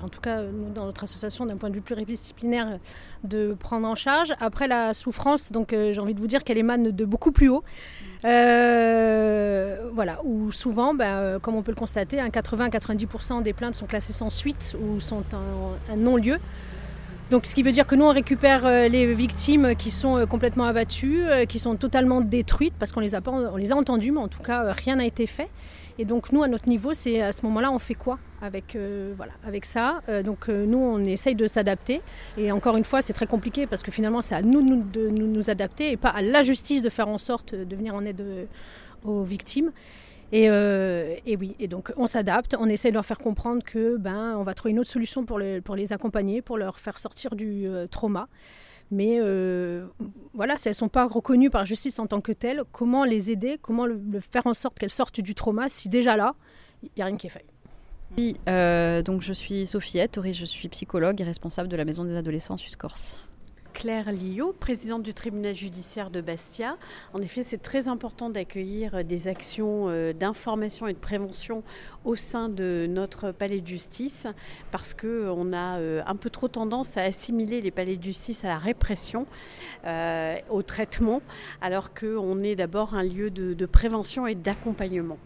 en 0.02 0.08
tout 0.08 0.20
cas 0.20 0.42
nous 0.42 0.72
dans 0.72 0.86
notre 0.86 1.04
association 1.04 1.46
d'un 1.46 1.56
point 1.56 1.70
de 1.70 1.74
vue 1.74 1.80
pluridisciplinaire, 1.80 2.78
de 3.22 3.54
prendre 3.58 3.86
en 3.86 3.94
charge. 3.94 4.32
Après 4.40 4.68
la 4.68 4.94
souffrance, 4.94 5.52
donc 5.52 5.70
j'ai 5.70 5.98
envie 5.98 6.14
de 6.14 6.20
vous 6.20 6.26
dire 6.26 6.44
qu'elle 6.44 6.58
émane 6.58 6.90
de 6.90 7.04
beaucoup 7.04 7.32
plus 7.32 7.48
haut. 7.48 7.64
Euh, 8.24 9.90
voilà, 9.92 10.18
où 10.24 10.50
souvent, 10.50 10.94
euh, 10.98 11.38
comme 11.38 11.56
on 11.56 11.62
peut 11.62 11.72
le 11.72 11.76
constater, 11.76 12.16
80-90% 12.16 13.42
des 13.42 13.52
plaintes 13.52 13.74
sont 13.74 13.86
classées 13.86 14.14
sans 14.14 14.30
suite 14.30 14.76
ou 14.80 14.98
sont 15.00 15.24
un, 15.90 15.96
non-lieu. 15.96 16.38
Donc, 17.30 17.46
ce 17.46 17.54
qui 17.54 17.62
veut 17.62 17.72
dire 17.72 17.86
que 17.86 17.94
nous, 17.94 18.04
on 18.04 18.12
récupère 18.12 18.64
euh, 18.64 18.88
les 18.88 19.12
victimes 19.12 19.74
qui 19.76 19.90
sont 19.90 20.26
complètement 20.26 20.64
abattues, 20.64 21.24
qui 21.48 21.58
sont 21.58 21.76
totalement 21.76 22.20
détruites 22.20 22.74
parce 22.78 22.92
qu'on 22.92 23.00
les 23.00 23.12
les 23.56 23.72
a 23.72 23.76
entendues, 23.76 24.12
mais 24.12 24.20
en 24.20 24.28
tout 24.28 24.42
cas, 24.42 24.72
rien 24.72 24.96
n'a 24.96 25.04
été 25.04 25.26
fait. 25.26 25.48
Et 25.99 26.05
donc 26.05 26.32
nous, 26.32 26.43
à 26.43 26.49
notre 26.49 26.69
niveau, 26.69 26.93
c'est 26.93 27.20
à 27.20 27.32
ce 27.32 27.43
moment-là, 27.43 27.70
on 27.70 27.79
fait 27.79 27.94
quoi 27.94 28.19
avec, 28.43 28.76
euh, 28.76 29.14
voilà, 29.17 29.32
avec 29.44 29.64
ça? 29.64 30.02
Euh, 30.08 30.23
Donc 30.23 30.49
euh, 30.49 30.67
nous, 30.67 30.79
on 30.79 31.02
essaye 31.05 31.35
de 31.35 31.46
s'adapter. 31.46 32.02
Et 32.37 32.50
encore 32.52 32.76
une 32.76 32.85
fois, 32.85 33.00
c'est 33.00 33.12
très 33.12 33.26
compliqué 33.26 33.67
parce 33.67 33.82
que 33.82 33.91
finalement, 33.91 34.20
c'est 34.20 34.35
à 34.35 34.43
nous, 34.43 34.62
de 34.82 35.08
nous, 35.08 35.50
adapter 35.50 35.93
et 35.93 35.96
pas 35.96 36.11
à 36.11 36.23
la 36.23 36.43
justice 36.43 36.82
de 36.82 36.88
faire 36.88 37.08
en 37.08 37.19
sorte 37.19 37.55
de 37.55 37.76
venir 37.76 37.94
en 37.94 38.05
aide 38.05 38.25
aux 39.05 39.23
victimes. 39.23 39.73
Et, 40.32 40.50
oui, 40.50 41.55
et 41.61 41.69
donc 41.69 41.93
on 41.96 42.06
s'adapte, 42.06 42.56
on 42.58 42.67
essaie 42.67 42.88
de 42.88 42.94
leur 42.94 43.06
faire 43.06 43.19
comprendre 43.19 43.62
que 43.62 43.96
ben 43.99 44.35
on 44.37 44.43
va 44.43 44.55
trouver 44.55 44.73
une 44.73 44.81
autre 44.81 44.91
solution 44.91 45.25
pour, 45.25 45.38
pour 45.64 45.76
les 45.76 45.93
accompagner, 45.93 46.43
pour 46.43 46.56
leur 46.58 46.81
faire 46.81 46.99
sortir 46.99 47.37
du 47.37 47.69
trauma. 47.91 48.26
Mais 48.90 49.19
euh, 49.19 49.86
voilà, 50.34 50.56
si 50.56 50.69
elles 50.69 50.72
ne 50.72 50.76
sont 50.76 50.88
pas 50.88 51.06
reconnues 51.06 51.50
par 51.50 51.62
la 51.62 51.64
justice 51.64 51.98
en 51.98 52.06
tant 52.06 52.20
que 52.20 52.32
telles, 52.32 52.62
comment 52.72 53.04
les 53.04 53.31
aider, 53.31 53.58
comment 53.60 53.86
le, 53.86 53.98
faire 54.20 54.46
en 54.46 54.54
sorte 54.54 54.78
qu'elles 54.78 54.90
sortent 54.90 55.20
du 55.20 55.34
trauma 55.34 55.69
si 55.69 55.88
déjà 55.88 56.16
là, 56.16 56.34
il 56.82 56.90
n'y 56.96 57.02
a 57.02 57.06
rien 57.06 57.16
qui 57.16 57.26
est 57.26 57.31
fait? 57.31 57.44
Oui, 58.16 58.36
euh, 58.48 59.02
donc 59.02 59.22
je 59.22 59.32
suis 59.32 59.66
Sophiette, 59.66 60.20
je 60.32 60.44
suis 60.44 60.69
psychologue 60.69 61.20
et 61.20 61.25
responsable 61.25 61.69
de 61.69 61.76
la 61.76 61.84
Maison 61.84 62.04
des 62.04 62.14
adolescents 62.14 62.56
Suisse-Corse. 62.56 63.19
Claire 63.74 64.12
Lillot, 64.12 64.54
présidente 64.54 65.02
du 65.02 65.12
tribunal 65.12 65.54
judiciaire 65.54 66.08
de 66.08 66.20
Bastia. 66.20 66.78
En 67.12 67.20
effet, 67.20 67.42
c'est 67.42 67.58
très 67.58 67.88
important 67.88 68.30
d'accueillir 68.30 69.04
des 69.04 69.28
actions 69.28 69.88
euh, 69.88 70.12
d'information 70.12 70.86
et 70.86 70.94
de 70.94 70.98
prévention 70.98 71.62
au 72.04 72.14
sein 72.14 72.48
de 72.48 72.86
notre 72.88 73.32
palais 73.32 73.60
de 73.60 73.66
justice 73.66 74.26
parce 74.70 74.94
qu'on 74.94 75.52
a 75.52 75.78
euh, 75.78 76.02
un 76.06 76.16
peu 76.16 76.30
trop 76.30 76.48
tendance 76.48 76.96
à 76.96 77.02
assimiler 77.02 77.60
les 77.60 77.72
palais 77.72 77.96
de 77.96 78.04
justice 78.04 78.44
à 78.44 78.48
la 78.48 78.58
répression, 78.58 79.26
euh, 79.84 80.38
au 80.48 80.62
traitement, 80.62 81.20
alors 81.60 81.92
qu'on 81.92 82.38
est 82.38 82.54
d'abord 82.54 82.94
un 82.94 83.02
lieu 83.02 83.30
de 83.30 83.66
prévention 83.66 84.26
et 84.26 84.36
d'accompagnement. 84.36 85.18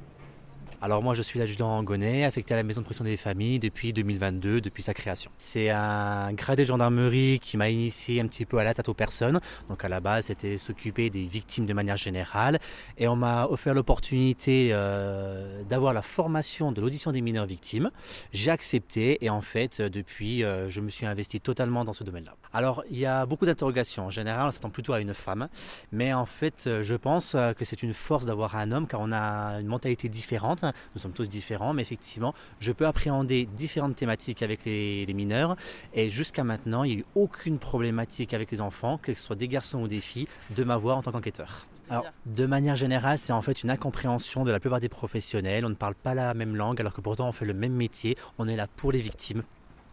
Alors 0.80 1.02
moi 1.02 1.12
je 1.12 1.22
suis 1.22 1.40
l'adjudant 1.40 1.70
Angonais, 1.70 2.22
affecté 2.22 2.54
à 2.54 2.56
la 2.56 2.62
maison 2.62 2.82
de 2.82 2.84
protection 2.84 3.04
des 3.04 3.16
familles 3.16 3.58
depuis 3.58 3.92
2022, 3.92 4.60
depuis 4.60 4.84
sa 4.84 4.94
création. 4.94 5.28
C'est 5.36 5.70
un 5.70 6.32
gradé 6.34 6.62
de 6.62 6.68
gendarmerie 6.68 7.40
qui 7.40 7.56
m'a 7.56 7.68
initié 7.68 8.20
un 8.20 8.28
petit 8.28 8.46
peu 8.46 8.58
à 8.58 8.64
la 8.64 8.74
tâte 8.74 8.88
aux 8.88 8.94
personnes. 8.94 9.40
Donc 9.68 9.84
à 9.84 9.88
la 9.88 9.98
base 9.98 10.26
c'était 10.26 10.56
s'occuper 10.56 11.10
des 11.10 11.24
victimes 11.24 11.66
de 11.66 11.72
manière 11.72 11.96
générale 11.96 12.60
et 12.96 13.08
on 13.08 13.16
m'a 13.16 13.46
offert 13.46 13.74
l'opportunité 13.74 14.68
euh, 14.70 15.64
d'avoir 15.64 15.92
la 15.92 16.02
formation 16.02 16.70
de 16.70 16.80
l'audition 16.80 17.10
des 17.10 17.22
mineurs 17.22 17.46
victimes. 17.46 17.90
J'ai 18.30 18.52
accepté 18.52 19.24
et 19.24 19.30
en 19.30 19.40
fait 19.40 19.82
depuis 19.82 20.44
euh, 20.44 20.70
je 20.70 20.80
me 20.80 20.90
suis 20.90 21.06
investi 21.06 21.40
totalement 21.40 21.84
dans 21.84 21.92
ce 21.92 22.04
domaine-là. 22.04 22.36
Alors 22.52 22.84
il 22.88 22.98
y 22.98 23.06
a 23.06 23.26
beaucoup 23.26 23.46
d'interrogations. 23.46 24.06
En 24.06 24.10
général 24.10 24.46
on 24.46 24.50
s'attend 24.52 24.70
plutôt 24.70 24.92
à 24.92 25.00
une 25.00 25.12
femme, 25.12 25.48
mais 25.90 26.12
en 26.12 26.26
fait 26.26 26.70
je 26.82 26.94
pense 26.94 27.34
que 27.56 27.64
c'est 27.64 27.82
une 27.82 27.94
force 27.94 28.26
d'avoir 28.26 28.54
un 28.54 28.70
homme 28.70 28.86
car 28.86 29.00
on 29.00 29.10
a 29.10 29.58
une 29.58 29.66
mentalité 29.66 30.08
différente 30.08 30.64
nous 30.94 31.00
sommes 31.00 31.12
tous 31.12 31.28
différents, 31.28 31.74
mais 31.74 31.82
effectivement, 31.82 32.34
je 32.60 32.72
peux 32.72 32.86
appréhender 32.86 33.48
différentes 33.56 33.96
thématiques 33.96 34.42
avec 34.42 34.64
les, 34.64 35.06
mineurs. 35.14 35.56
Et 35.94 36.10
jusqu'à 36.10 36.44
maintenant, 36.44 36.84
il 36.84 36.90
n'y 36.90 36.96
a 36.96 36.98
eu 37.00 37.04
aucune 37.14 37.58
problématique 37.58 38.34
avec 38.34 38.50
les 38.50 38.60
enfants, 38.60 38.98
que 38.98 39.14
ce 39.14 39.22
soit 39.22 39.36
des 39.36 39.48
garçons 39.48 39.80
ou 39.80 39.88
des 39.88 40.00
filles, 40.00 40.28
de 40.54 40.64
m'avoir 40.64 40.98
en 40.98 41.02
tant 41.02 41.12
qu'enquêteur. 41.12 41.66
Alors, 41.90 42.04
de 42.26 42.46
manière 42.46 42.76
générale, 42.76 43.18
c'est 43.18 43.32
en 43.32 43.40
fait 43.40 43.62
une 43.62 43.70
incompréhension 43.70 44.44
de 44.44 44.50
la 44.50 44.60
plupart 44.60 44.80
des 44.80 44.90
professionnels. 44.90 45.64
On 45.64 45.70
ne 45.70 45.74
parle 45.74 45.94
pas 45.94 46.14
la 46.14 46.34
même 46.34 46.54
langue, 46.54 46.80
alors 46.80 46.92
que 46.92 47.00
pourtant 47.00 47.28
on 47.28 47.32
fait 47.32 47.46
le 47.46 47.54
même 47.54 47.72
métier. 47.72 48.16
On 48.38 48.46
est 48.46 48.56
là 48.56 48.66
pour 48.76 48.92
les 48.92 49.00
victimes, 49.00 49.42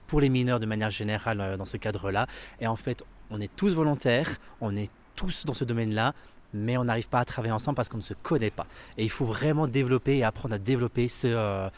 pour 0.07 0.19
les 0.19 0.29
mineurs 0.29 0.59
de 0.59 0.65
manière 0.65 0.89
générale 0.89 1.39
euh, 1.39 1.57
dans 1.57 1.65
ce 1.65 1.77
cadre-là. 1.77 2.27
Et 2.59 2.67
en 2.67 2.75
fait, 2.75 3.03
on 3.29 3.39
est 3.39 3.53
tous 3.55 3.73
volontaires, 3.73 4.37
on 4.59 4.75
est 4.75 4.91
tous 5.15 5.45
dans 5.45 5.53
ce 5.53 5.63
domaine-là, 5.63 6.13
mais 6.53 6.77
on 6.77 6.85
n'arrive 6.85 7.07
pas 7.07 7.19
à 7.19 7.25
travailler 7.25 7.53
ensemble 7.53 7.75
parce 7.75 7.89
qu'on 7.89 7.97
ne 7.97 8.03
se 8.03 8.13
connaît 8.13 8.51
pas. 8.51 8.67
Et 8.97 9.03
il 9.03 9.09
faut 9.09 9.25
vraiment 9.25 9.67
développer 9.67 10.17
et 10.17 10.23
apprendre 10.23 10.55
à 10.55 10.57
développer 10.57 11.07
ce, 11.07 11.27
euh, 11.27 11.69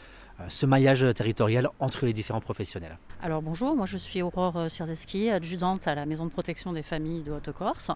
ce 0.48 0.66
maillage 0.66 1.04
territorial 1.14 1.68
entre 1.80 2.06
les 2.06 2.12
différents 2.12 2.40
professionnels. 2.40 2.96
Alors 3.20 3.42
bonjour, 3.42 3.74
moi 3.74 3.86
je 3.86 3.98
suis 3.98 4.22
Aurore 4.22 4.70
Sierzeski, 4.70 5.30
adjudante 5.30 5.88
à 5.88 5.96
la 5.96 6.06
Maison 6.06 6.24
de 6.24 6.30
protection 6.30 6.72
des 6.72 6.82
familles 6.82 7.22
de 7.22 7.32
Haute-Corse, 7.32 7.90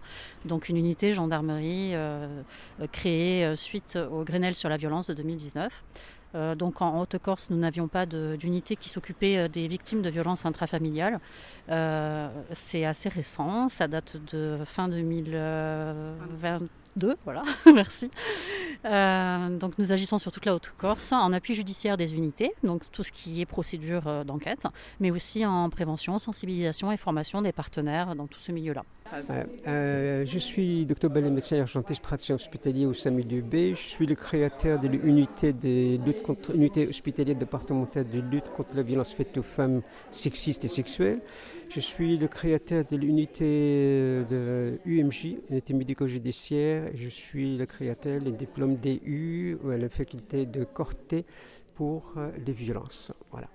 donc 0.44 0.68
une 0.68 0.76
unité 0.76 1.12
gendarmerie 1.12 1.92
euh, 1.94 2.42
créée 2.90 3.44
euh, 3.44 3.54
suite 3.54 3.96
au 4.10 4.24
Grenelle 4.24 4.56
sur 4.56 4.68
la 4.68 4.76
violence 4.76 5.06
de 5.06 5.14
2019. 5.14 5.84
Euh, 6.34 6.54
donc 6.54 6.80
en 6.80 7.00
Haute-Corse, 7.00 7.50
nous 7.50 7.56
n'avions 7.56 7.88
pas 7.88 8.06
d'unité 8.06 8.76
qui 8.76 8.88
s'occupait 8.88 9.38
euh, 9.38 9.48
des 9.48 9.68
victimes 9.68 10.02
de 10.02 10.10
violences 10.10 10.46
intrafamiliales. 10.46 11.20
Euh, 11.70 12.28
c'est 12.52 12.84
assez 12.84 13.08
récent, 13.08 13.68
ça 13.68 13.88
date 13.88 14.16
de 14.32 14.58
fin 14.64 14.88
2022, 16.96 17.16
voilà, 17.24 17.42
merci. 17.74 18.10
Euh, 18.84 19.56
donc 19.56 19.78
nous 19.78 19.92
agissons 19.92 20.18
sur 20.18 20.32
toute 20.32 20.44
la 20.44 20.54
Haute-Corse 20.54 21.12
en 21.12 21.32
appui 21.32 21.54
judiciaire 21.54 21.96
des 21.96 22.14
unités, 22.14 22.52
donc 22.62 22.82
tout 22.90 23.04
ce 23.04 23.12
qui 23.12 23.40
est 23.40 23.46
procédure 23.46 24.06
euh, 24.06 24.24
d'enquête, 24.24 24.64
mais 25.00 25.10
aussi 25.10 25.46
en 25.46 25.70
prévention, 25.70 26.18
sensibilisation 26.18 26.92
et 26.92 26.96
formation 26.96 27.42
des 27.42 27.52
partenaires 27.52 28.14
dans 28.14 28.26
tout 28.26 28.40
ce 28.40 28.52
milieu-là. 28.52 28.84
Euh, 29.66 30.24
je 30.24 30.38
suis 30.38 30.86
Dr 30.86 31.10
Ballet, 31.10 31.30
médecin 31.30 31.56
urgentiste 31.56 32.02
praticien 32.02 32.36
hospitalier 32.36 32.86
au 32.86 32.94
SAMU 32.94 33.22
2B. 33.22 33.74
Je 33.74 33.80
suis 33.80 34.06
le 34.06 34.14
créateur 34.14 34.80
de 34.80 34.88
l'unité 34.88 36.88
hospitalière 36.88 37.36
départementale 37.36 38.08
de 38.08 38.20
lutte 38.20 38.48
contre 38.54 38.70
la 38.74 38.82
violence 38.82 39.12
faite 39.12 39.36
aux 39.36 39.42
femmes 39.42 39.82
sexistes 40.10 40.64
et 40.64 40.68
sexuelles. 40.68 41.20
Je 41.68 41.80
suis 41.80 42.18
le 42.18 42.28
créateur 42.28 42.84
de 42.84 42.96
l'unité 42.96 44.24
de 44.30 44.78
UMJ, 44.84 45.36
unité 45.50 45.72
médico-judiciaire. 45.72 46.81
Je 46.94 47.08
suis 47.08 47.56
le 47.56 47.66
créateur 47.66 48.20
des 48.20 48.32
diplômes 48.32 48.76
DU 48.76 49.58
à 49.70 49.76
la 49.76 49.88
faculté 49.88 50.46
de 50.46 50.64
Corté 50.64 51.24
pour 51.74 52.14
euh, 52.16 52.30
les 52.46 52.52
violences. 52.52 53.12
Voilà. 53.30 53.48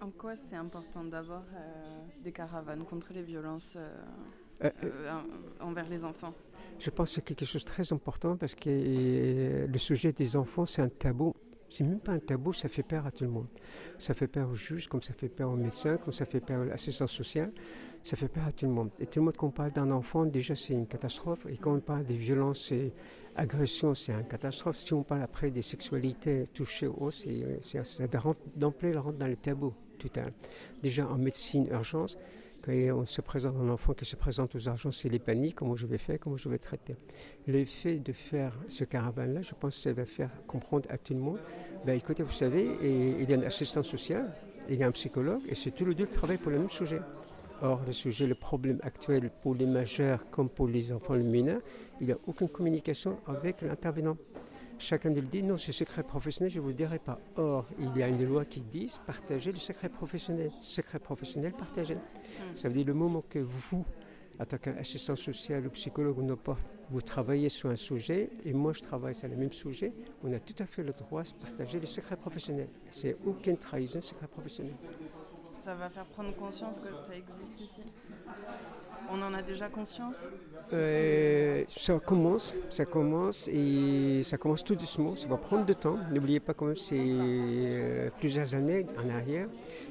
En 0.00 0.10
quoi 0.10 0.34
c'est 0.36 0.56
important 0.56 1.04
d'avoir 1.04 1.42
euh, 1.54 2.00
des 2.22 2.32
caravanes 2.32 2.84
contre 2.84 3.12
les 3.12 3.22
violences 3.22 3.76
euh, 3.76 5.20
envers 5.60 5.88
les 5.88 6.04
enfants? 6.04 6.34
Je 6.78 6.90
pense 6.90 7.10
que 7.10 7.14
c'est 7.16 7.22
quelque 7.22 7.44
chose 7.44 7.64
de 7.64 7.68
très 7.68 7.92
important 7.92 8.36
parce 8.36 8.54
que 8.54 9.66
le 9.66 9.78
sujet 9.78 10.12
des 10.12 10.36
enfants, 10.36 10.66
c'est 10.66 10.82
un 10.82 10.88
tabou 10.88 11.34
c'est 11.72 11.84
même 11.84 12.00
pas 12.00 12.12
un 12.12 12.18
tabou, 12.18 12.52
ça 12.52 12.68
fait 12.68 12.82
peur 12.82 13.06
à 13.06 13.10
tout 13.10 13.24
le 13.24 13.30
monde. 13.30 13.46
Ça 13.98 14.12
fait 14.12 14.26
peur 14.26 14.50
aux 14.50 14.54
juges, 14.54 14.88
comme 14.88 15.00
ça 15.00 15.14
fait 15.14 15.30
peur 15.30 15.50
aux 15.50 15.56
médecins, 15.56 15.96
comme 15.96 16.12
ça 16.12 16.26
fait 16.26 16.40
peur 16.40 16.60
à 16.60 16.64
l'assistance 16.66 17.12
sociale. 17.12 17.50
Ça 18.02 18.14
fait 18.14 18.28
peur 18.28 18.44
à 18.44 18.52
tout 18.52 18.66
le 18.66 18.72
monde. 18.72 18.90
Et 19.00 19.06
tout 19.06 19.20
le 19.20 19.24
monde, 19.24 19.36
quand 19.36 19.46
on 19.46 19.52
parle 19.52 19.72
d'un 19.72 19.90
enfant, 19.90 20.26
déjà 20.26 20.54
c'est 20.54 20.74
une 20.74 20.86
catastrophe. 20.86 21.46
Et 21.48 21.56
quand 21.56 21.72
on 21.74 21.80
parle 21.80 22.04
des 22.04 22.16
violences 22.16 22.72
et 22.72 22.92
agressions, 23.36 23.94
c'est 23.94 24.12
une 24.12 24.26
catastrophe. 24.26 24.76
Si 24.76 24.92
on 24.92 25.02
parle 25.02 25.22
après 25.22 25.50
des 25.50 25.62
sexualités 25.62 26.44
touchées 26.52 26.88
au 26.88 26.96
haut, 27.00 27.10
c'est, 27.10 27.42
ça 27.62 28.04
rentre 28.18 28.40
dans 28.54 28.74
le 29.26 29.36
tabou. 29.36 29.72
Tout 29.98 30.10
Déjà 30.82 31.08
en 31.08 31.16
médecine, 31.16 31.68
urgence, 31.70 32.18
quand 32.64 32.72
on 32.72 33.04
se 33.04 33.20
présente 33.20 33.56
un 33.56 33.68
enfant 33.68 33.92
qui 33.92 34.04
se 34.04 34.16
présente 34.16 34.54
aux 34.54 34.60
urgences, 34.60 34.98
c'est 34.98 35.08
les 35.08 35.18
paniques, 35.18 35.56
comment 35.56 35.74
je 35.74 35.86
vais 35.86 35.98
faire, 35.98 36.18
comment 36.20 36.36
je 36.36 36.48
vais 36.48 36.58
traiter. 36.58 36.94
L'effet 37.46 37.98
de 37.98 38.12
faire 38.12 38.56
ce 38.68 38.84
caravane-là, 38.84 39.42
je 39.42 39.54
pense 39.54 39.76
que 39.76 39.82
ça 39.82 39.92
va 39.92 40.04
faire 40.04 40.30
comprendre 40.46 40.88
à 40.90 40.98
tout 40.98 41.12
le 41.12 41.20
monde, 41.20 41.38
ben, 41.84 41.94
écoutez, 41.94 42.22
vous 42.22 42.30
savez, 42.32 42.68
il 42.82 43.28
y 43.28 43.34
a 43.34 43.36
un 43.36 43.42
assistant 43.42 43.82
social, 43.82 44.32
il 44.68 44.76
y 44.76 44.84
a 44.84 44.86
un 44.86 44.92
psychologue, 44.92 45.42
et 45.48 45.54
c'est 45.54 45.72
tous 45.72 45.84
les 45.84 45.94
deux 45.94 46.06
qui 46.06 46.12
travaillent 46.12 46.38
pour 46.38 46.52
le 46.52 46.60
même 46.60 46.70
sujet. 46.70 47.00
Or, 47.60 47.80
le 47.86 47.92
sujet, 47.92 48.26
le 48.26 48.34
problème 48.34 48.78
actuel 48.82 49.30
pour 49.42 49.54
les 49.54 49.66
majeurs 49.66 50.28
comme 50.30 50.48
pour 50.48 50.66
les 50.66 50.92
enfants 50.92 51.14
mineurs, 51.14 51.60
il 52.00 52.06
n'y 52.06 52.12
a 52.12 52.18
aucune 52.26 52.48
communication 52.48 53.18
avec 53.26 53.62
l'intervenant. 53.62 54.16
Chacun 54.78 55.10
dit, 55.10 55.42
non, 55.42 55.56
c'est 55.56 55.72
secret 55.72 56.02
professionnel, 56.02 56.50
je 56.50 56.58
ne 56.58 56.62
vous 56.62 56.68
le 56.68 56.74
dirai 56.74 56.98
pas. 56.98 57.18
Or, 57.36 57.66
il 57.78 57.96
y 57.96 58.02
a 58.02 58.08
une 58.08 58.24
loi 58.24 58.44
qui 58.44 58.60
dit 58.60 58.90
partager 59.06 59.52
le 59.52 59.58
secret 59.58 59.88
professionnel. 59.88 60.50
Secret 60.60 60.98
professionnel, 60.98 61.52
partagé. 61.52 61.94
Hmm. 61.94 62.56
Ça 62.56 62.68
veut 62.68 62.74
dire 62.74 62.86
le 62.86 62.94
moment 62.94 63.22
que 63.28 63.38
vous, 63.38 63.84
en 64.40 64.44
tant 64.44 64.58
qu'assistant 64.58 65.16
social 65.16 65.66
ou 65.66 65.70
psychologue 65.70 66.18
ou 66.18 66.22
n'importe, 66.22 66.66
vous 66.90 67.00
travaillez 67.00 67.48
sur 67.48 67.70
un 67.70 67.76
sujet 67.76 68.28
et 68.44 68.52
moi 68.52 68.72
je 68.72 68.82
travaille 68.82 69.14
sur 69.14 69.28
le 69.28 69.36
même 69.36 69.52
sujet, 69.52 69.92
on 70.22 70.32
a 70.32 70.38
tout 70.38 70.54
à 70.58 70.66
fait 70.66 70.82
le 70.82 70.92
droit 70.92 71.22
de 71.22 71.32
partager 71.40 71.80
le 71.80 71.86
secret 71.86 72.16
professionnel. 72.16 72.68
C'est 72.90 73.16
aucune 73.24 73.56
trahison 73.56 74.00
secret 74.00 74.26
professionnel. 74.26 74.74
Ça 75.62 75.74
va 75.74 75.88
faire 75.88 76.06
prendre 76.06 76.34
conscience 76.34 76.80
que 76.80 76.88
ça 77.06 77.14
existe 77.14 77.60
ici 77.60 77.82
on 79.10 79.22
en 79.22 79.34
a 79.34 79.42
déjà 79.42 79.68
conscience 79.68 80.28
euh, 80.72 81.64
Ça 81.68 81.98
commence, 81.98 82.56
ça 82.70 82.84
commence 82.84 83.48
et 83.48 84.22
ça 84.22 84.38
commence 84.38 84.64
tout 84.64 84.74
doucement. 84.74 85.16
Ça 85.16 85.28
va 85.28 85.36
prendre 85.36 85.64
du 85.64 85.74
temps. 85.74 85.98
N'oubliez 86.10 86.40
pas 86.40 86.54
que 86.54 86.74
c'est 86.74 86.96
euh, 86.98 88.10
plusieurs 88.18 88.54
années 88.54 88.86
en 88.98 89.10
arrière. 89.10 89.48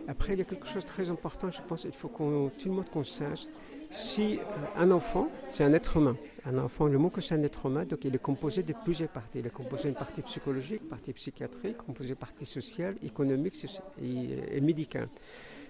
Après, 0.08 0.34
il 0.34 0.40
y 0.40 0.42
a 0.42 0.46
quelque 0.46 0.68
chose 0.68 0.84
de 0.84 0.90
très 0.90 1.10
important. 1.10 1.52
Je 1.52 1.62
pense 1.68 1.82
qu'il 1.82 1.94
faut 1.94 2.08
que 2.08 2.50
tout 2.58 2.70
le 2.70 2.76
monde 2.76 2.90
qu'on 2.90 3.04
sache. 3.04 3.46
Si 3.90 4.40
euh, 4.40 4.42
un 4.78 4.90
enfant, 4.92 5.28
c'est 5.50 5.66
un 5.66 5.74
être 5.74 5.98
humain, 5.98 6.16
un 6.46 6.58
enfant, 6.58 6.86
le 6.86 6.98
mot 6.98 7.10
que 7.10 7.20
c'est 7.20 7.36
un 7.36 7.44
être 7.44 7.66
humain, 7.66 7.84
donc 7.84 8.06
il 8.06 8.16
est 8.16 8.22
composé 8.22 8.64
de 8.64 8.74
plusieurs 8.86 9.10
parties. 9.10 9.40
Il 9.40 9.48
est 9.48 9.54
composé 9.54 9.90
d'une 9.90 9.98
partie 9.98 10.22
psychologique, 10.22 10.88
partie 10.88 11.12
psychiatrique, 11.12 11.78
composé 11.78 12.16
partie 12.16 12.46
sociale, 12.46 12.96
économique 13.04 13.56
et 14.02 14.62
médicale. 14.62 15.10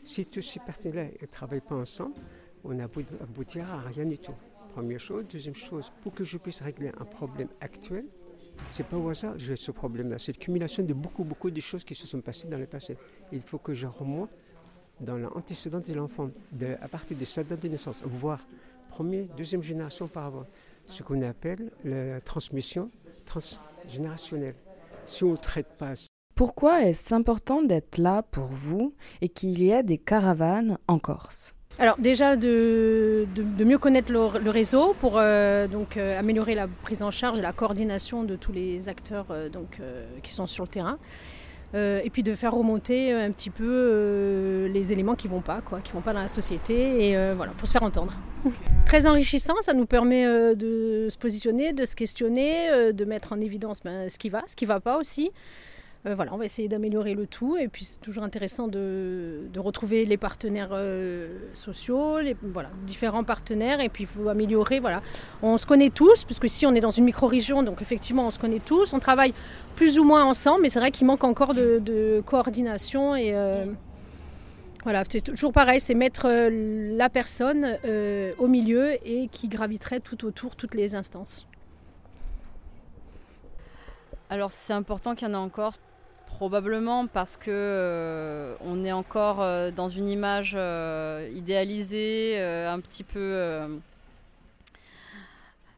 Si 0.03 0.25
tous 0.25 0.41
ces 0.41 0.59
parties-là 0.59 1.05
ne 1.21 1.27
travaillent 1.27 1.61
pas 1.61 1.75
ensemble, 1.75 2.15
on 2.63 2.73
n'aboutira 2.73 3.73
à 3.73 3.79
rien 3.81 4.05
du 4.05 4.17
tout. 4.17 4.33
Première 4.73 4.99
chose. 4.99 5.25
Deuxième 5.29 5.55
chose, 5.55 5.91
pour 6.01 6.13
que 6.13 6.23
je 6.23 6.37
puisse 6.37 6.61
régler 6.61 6.91
un 6.99 7.05
problème 7.05 7.49
actuel, 7.59 8.05
c'est 8.69 8.85
pas 8.85 8.97
au 8.97 9.09
hasard 9.09 9.33
que 9.33 9.39
j'ai 9.39 9.55
ce 9.55 9.71
problème-là. 9.71 10.17
C'est 10.17 10.33
l'accumulation 10.33 10.83
de 10.83 10.93
beaucoup, 10.93 11.23
beaucoup 11.23 11.49
de 11.49 11.59
choses 11.59 11.83
qui 11.83 11.95
se 11.95 12.07
sont 12.07 12.21
passées 12.21 12.47
dans 12.47 12.57
le 12.57 12.67
passé. 12.67 12.97
Il 13.31 13.41
faut 13.41 13.57
que 13.57 13.73
je 13.73 13.87
remonte 13.87 14.29
dans 14.99 15.17
l'antécédent 15.17 15.79
de 15.79 15.93
l'enfant, 15.93 16.29
à 16.81 16.87
partir 16.87 17.17
de 17.17 17.25
sa 17.25 17.43
date 17.43 17.61
de 17.61 17.67
naissance, 17.69 18.01
voire 18.03 18.45
première, 18.89 19.25
deuxième 19.35 19.63
génération 19.63 20.05
auparavant. 20.05 20.45
Ce 20.85 21.03
qu'on 21.03 21.21
appelle 21.21 21.71
la 21.83 22.21
transmission 22.21 22.91
transgénérationnelle. 23.25 24.55
Si 25.05 25.23
on 25.23 25.31
ne 25.31 25.37
traite 25.37 25.77
pas. 25.77 25.93
Pourquoi 26.41 26.81
est-ce 26.81 27.13
important 27.13 27.61
d'être 27.61 27.99
là 27.99 28.23
pour 28.23 28.47
vous 28.47 28.95
et 29.21 29.29
qu'il 29.29 29.61
y 29.61 29.69
ait 29.69 29.83
des 29.83 29.99
caravanes 29.99 30.79
en 30.87 30.97
Corse? 30.97 31.53
Alors 31.77 31.97
déjà 31.99 32.35
de, 32.35 33.27
mieux 33.59 33.77
connaître 33.77 34.11
le, 34.11 34.49
réseau 34.49 34.95
pour 34.99 35.19
euh, 35.19 35.67
donc 35.67 35.97
euh, 35.97 36.17
améliorer 36.17 36.55
la 36.55 36.67
prise 36.67 37.03
en 37.03 37.11
charge 37.11 37.37
et 37.37 37.43
la 37.43 37.53
coordination 37.53 38.23
de 38.23 38.35
tous 38.35 38.51
les 38.51 38.89
acteurs 38.89 39.27
euh, 39.29 39.49
donc, 39.49 39.79
qui 40.23 40.33
sont 40.33 40.47
sur 40.47 40.63
le 40.63 40.69
terrain. 40.69 40.97
et 41.75 42.09
puis 42.11 42.23
de 42.23 42.33
faire 42.33 42.55
remonter 42.55 43.13
un 43.13 43.29
petit 43.29 43.51
peu 43.51 44.67
les 44.73 44.91
éléments 44.91 45.13
qui 45.13 45.27
vont 45.27 45.41
pas, 45.41 45.61
quoi, 45.61 45.79
qui 45.81 45.91
vont 45.91 46.01
pas 46.01 46.13
dans 46.13 46.21
la 46.21 46.27
société, 46.27 47.09
et 47.09 47.33
voilà, 47.35 47.51
pour 47.51 47.67
se 47.67 47.73
faire 47.73 47.83
entendre. 47.83 48.13
Très 48.87 49.05
enrichissant, 49.05 49.61
ça 49.61 49.73
nous 49.73 49.85
permet 49.85 50.25
de 50.55 51.07
se 51.07 51.19
positionner, 51.19 51.71
de 51.71 51.85
se 51.85 51.95
questionner, 51.95 52.91
de 52.93 53.05
mettre 53.05 53.31
en 53.31 53.39
évidence 53.39 53.81
ben, 53.83 54.09
ce 54.09 54.17
qui 54.17 54.29
va, 54.29 54.41
ce 54.47 54.55
qui 54.55 54.65
va 54.65 54.79
pas 54.79 54.97
aussi. 54.97 55.29
Euh, 56.07 56.15
voilà, 56.15 56.33
on 56.33 56.37
va 56.37 56.45
essayer 56.45 56.67
d'améliorer 56.67 57.13
le 57.13 57.27
tout. 57.27 57.57
Et 57.57 57.67
puis 57.67 57.85
c'est 57.85 57.99
toujours 57.99 58.23
intéressant 58.23 58.67
de, 58.67 59.49
retrouver 59.57 60.05
les 60.05 60.17
partenaires 60.17 60.71
euh, 60.71 61.37
sociaux, 61.53 62.19
les, 62.19 62.35
voilà, 62.41 62.69
différents 62.87 63.23
partenaires. 63.23 63.79
Et 63.81 63.89
puis 63.89 64.03
il 64.05 64.07
faut 64.07 64.27
améliorer. 64.27 64.79
Voilà, 64.79 65.01
on 65.43 65.57
se 65.57 65.65
connaît 65.65 65.91
tous, 65.91 66.23
puisque 66.23 66.45
ici 66.45 66.65
on 66.65 66.73
est 66.73 66.79
dans 66.79 66.89
une 66.89 67.05
micro-région, 67.05 67.61
donc 67.63 67.81
effectivement 67.81 68.25
on 68.25 68.31
se 68.31 68.39
connaît 68.39 68.61
tous. 68.65 68.93
On 68.93 68.99
travaille 68.99 69.33
plus 69.75 69.99
ou 69.99 70.03
moins 70.03 70.25
ensemble, 70.25 70.63
mais 70.63 70.69
c'est 70.69 70.79
vrai 70.79 70.91
qu'il 70.91 71.05
manque 71.05 71.23
encore 71.23 71.53
de, 71.53 72.21
coordination 72.25 73.15
et 73.15 73.33
euh, 73.33 73.65
voilà, 74.83 75.03
c'est 75.07 75.21
toujours 75.21 75.51
pareil, 75.51 75.79
c'est 75.79 75.93
mettre 75.93 76.27
la 76.27 77.09
personne 77.09 77.77
au 78.39 78.47
milieu 78.47 78.93
et 79.07 79.27
qui 79.27 79.47
graviterait 79.47 79.99
tout 79.99 80.25
autour 80.25 80.55
toutes 80.55 80.73
les 80.73 80.95
instances. 80.95 81.47
Alors 84.31 84.49
c'est 84.49 84.73
important 84.73 85.13
qu'il 85.13 85.27
y 85.27 85.31
en 85.31 85.33
ait 85.33 85.37
encore 85.37 85.73
Probablement 86.41 87.05
parce 87.05 87.37
que 87.37 87.51
euh, 87.51 88.55
on 88.61 88.83
est 88.83 88.91
encore 88.91 89.43
euh, 89.43 89.69
dans 89.69 89.89
une 89.89 90.07
image 90.07 90.55
euh, 90.57 91.29
idéalisée, 91.35 92.41
un 92.41 92.79
petit 92.79 93.03
peu 93.03 93.79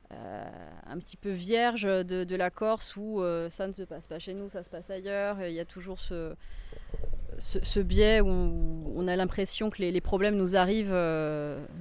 un 0.10 1.00
petit 1.00 1.18
peu 1.18 1.32
vierge 1.32 1.84
de, 1.84 2.36
la 2.38 2.50
Corse 2.50 2.96
où 2.96 3.22
ça 3.50 3.68
ne 3.68 3.74
se 3.74 3.82
passe 3.82 4.08
pas 4.08 4.20
chez 4.20 4.34
nous, 4.34 4.48
ça 4.48 4.64
se 4.64 4.70
passe 4.70 4.90
ailleurs. 4.90 5.36
Il 5.46 5.52
y 5.52 5.60
a 5.60 5.66
toujours 5.66 6.00
ce, 6.00 7.80
biais 7.82 8.22
où 8.22 8.30
on, 8.30 9.06
a 9.10 9.18
l'impression 9.18 9.70
que 9.70 9.82
les, 9.82 10.00
problèmes 10.00 10.38
nous 10.38 10.56
arrivent, 10.56 10.98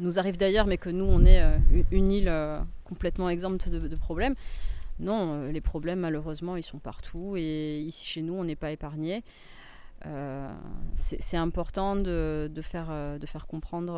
nous 0.01 0.19
arrivent 0.19 0.39
d'ailleurs, 0.39 0.67
mais 0.67 0.77
que 0.77 0.91
nous, 0.91 1.05
on 1.05 1.25
est 1.25 1.41
une, 1.93 2.11
île 2.11 2.33
complètement 2.83 3.29
exempte 3.29 3.69
de 3.69 3.97
problèmes. 3.97 4.35
Non, 4.99 5.35
euh, 5.35 5.53
les 5.53 5.61
problèmes, 5.61 6.01
malheureusement, 6.01 6.57
ils 6.57 6.63
sont 6.63 6.79
partout. 6.79 7.35
Et 7.37 7.81
ici, 7.81 8.07
chez 8.07 8.23
nous, 8.23 8.35
on 8.35 8.45
n'est 8.45 8.57
pas 8.57 8.71
épargné. 8.71 9.23
Euh, 10.07 10.53
c'est 10.95 11.37
important 11.37 11.95
de, 11.95 12.51
faire, 12.61 12.89
euh, 12.91 13.19
de 13.19 13.27
faire 13.27 13.47
comprendre 13.47 13.95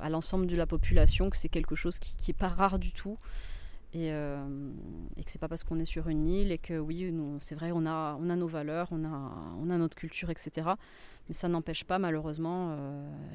à 0.00 0.08
l'ensemble 0.08 0.46
de 0.46 0.56
la 0.56 0.66
population 0.66 1.30
que 1.30 1.36
c'est 1.36 1.48
quelque 1.48 1.74
chose 1.74 1.98
qui 1.98 2.14
n'est 2.28 2.36
pas 2.36 2.48
rare 2.48 2.78
du 2.78 2.92
tout. 2.92 3.16
Et, 3.94 4.06
et 4.08 5.22
que 5.22 5.30
c'est 5.30 5.38
pas 5.38 5.48
parce 5.48 5.64
qu'on 5.64 5.78
est 5.78 5.84
sur 5.84 6.08
une 6.08 6.26
île 6.26 6.50
et 6.50 6.56
que 6.56 6.78
oui, 6.78 7.14
c'est 7.40 7.54
vrai, 7.54 7.72
on 7.74 7.84
a, 7.84 8.16
on 8.18 8.30
a 8.30 8.36
nos 8.36 8.46
valeurs, 8.46 8.88
on 8.90 9.04
a, 9.04 9.32
on 9.60 9.68
a 9.68 9.76
notre 9.76 9.98
culture, 9.98 10.30
etc. 10.30 10.70
Mais 11.28 11.34
ça 11.34 11.46
n'empêche 11.46 11.84
pas 11.84 11.98
malheureusement 11.98 12.74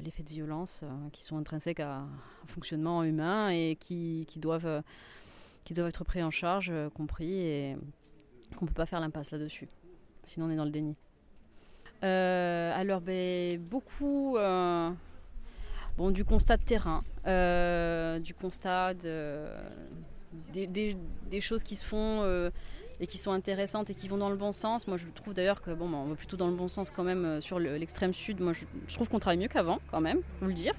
les 0.02 0.10
faits 0.10 0.26
de 0.26 0.32
violence 0.32 0.82
qui 1.12 1.22
sont 1.22 1.36
intrinsèques 1.36 1.78
à 1.78 1.98
un 1.98 2.08
fonctionnement 2.48 3.04
humain 3.04 3.50
et 3.50 3.76
qui, 3.78 4.24
qui 4.26 4.40
doivent 4.40 4.82
qui 5.68 5.74
doivent 5.74 5.88
être 5.88 6.02
pris 6.02 6.22
en 6.22 6.30
charge, 6.30 6.70
euh, 6.72 6.88
compris, 6.88 7.30
et 7.30 7.76
qu'on 8.56 8.64
ne 8.64 8.68
peut 8.70 8.74
pas 8.74 8.86
faire 8.86 9.00
l'impasse 9.00 9.32
là-dessus. 9.32 9.68
Sinon, 10.24 10.46
on 10.46 10.50
est 10.50 10.56
dans 10.56 10.64
le 10.64 10.70
déni. 10.70 10.96
Euh, 12.04 12.72
alors, 12.74 13.02
ben, 13.02 13.60
beaucoup 13.60 14.38
euh, 14.38 14.90
bon, 15.98 16.10
du 16.10 16.24
constat 16.24 16.56
de 16.56 16.62
terrain, 16.62 17.02
du 18.18 18.32
constat 18.32 18.94
de, 18.94 19.44
des, 20.54 21.40
choses 21.42 21.62
qui 21.62 21.76
se 21.76 21.84
font 21.84 22.50
et 22.98 23.06
qui 23.06 23.18
sont 23.18 23.32
intéressantes 23.32 23.90
et 23.90 23.94
qui 23.94 24.08
vont 24.08 24.16
dans 24.16 24.30
le 24.30 24.36
bon 24.36 24.52
sens. 24.52 24.88
Moi, 24.88 24.96
je 24.96 25.06
trouve 25.08 25.34
d'ailleurs 25.34 25.60
que 25.60 25.72
bon, 25.72 25.86
bah, 25.90 25.98
on 25.98 26.06
va 26.06 26.14
plutôt 26.14 26.38
dans 26.38 26.48
le 26.48 26.56
bon 26.56 26.68
sens 26.68 26.90
quand 26.90 27.04
même 27.04 27.42
sur 27.42 27.58
l'extrême 27.58 28.14
sud. 28.14 28.40
Moi, 28.40 28.54
je, 28.54 28.94
trouve 28.94 29.10
qu'on 29.10 29.18
travaille 29.18 29.36
mieux 29.36 29.48
qu'avant, 29.48 29.80
quand 29.90 30.00
même, 30.00 30.22
faut 30.40 30.46
le 30.46 30.54
dire. 30.54 30.72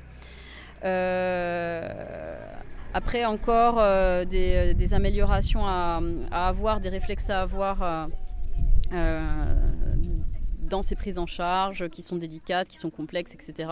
Euh, 2.90 2.98
après, 2.98 3.26
encore 3.26 3.80
euh, 3.80 4.26
des, 4.26 4.94
améliorations 4.94 5.66
à, 5.66 6.02
avoir, 6.32 6.80
des 6.80 6.90
réflexes 6.90 7.30
à 7.30 7.42
avoir 7.42 8.08
dans 10.62 10.82
ces 10.82 10.96
prises 10.96 11.18
en 11.20 11.26
charge 11.26 11.90
qui 11.90 12.02
sont 12.02 12.18
délicates, 12.18 12.70
qui 12.70 12.78
sont 12.78 12.90
complexes, 12.90 13.34
etc. 13.34 13.70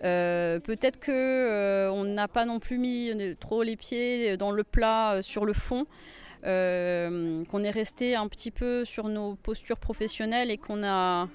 Peut-être 0.00 0.98
que 0.98 1.90
on 1.90 2.04
n'a 2.04 2.28
pas 2.28 2.44
non 2.44 2.58
plus 2.58 2.78
mis 2.78 3.36
trop 3.38 3.62
les 3.62 3.76
pieds 3.76 4.36
dans 4.36 4.50
le 4.50 4.64
plat 4.64 5.20
sur 5.22 5.44
le 5.44 5.52
fond. 5.52 5.86
Euh, 6.46 7.44
qu'on 7.44 7.64
est 7.64 7.70
resté 7.70 8.14
un 8.14 8.26
petit 8.26 8.50
peu 8.50 8.86
sur 8.86 9.08
nos 9.08 9.34
postures 9.34 9.78
professionnelles 9.78 10.50
et 10.50 10.56
qu'on 10.56 10.76
n'a 10.76 11.28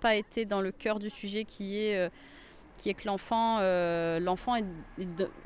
pas 0.00 0.16
été 0.16 0.46
dans 0.46 0.62
le 0.62 0.72
cœur 0.72 0.98
du 0.98 1.10
sujet 1.10 1.44
qui 1.44 1.78
est 1.78 1.98
euh, 1.98 2.08
qui 2.76 2.88
est 2.88 2.94
que 2.94 3.06
l'enfant, 3.06 3.58
euh, 3.60 4.18
l'enfant 4.18 4.56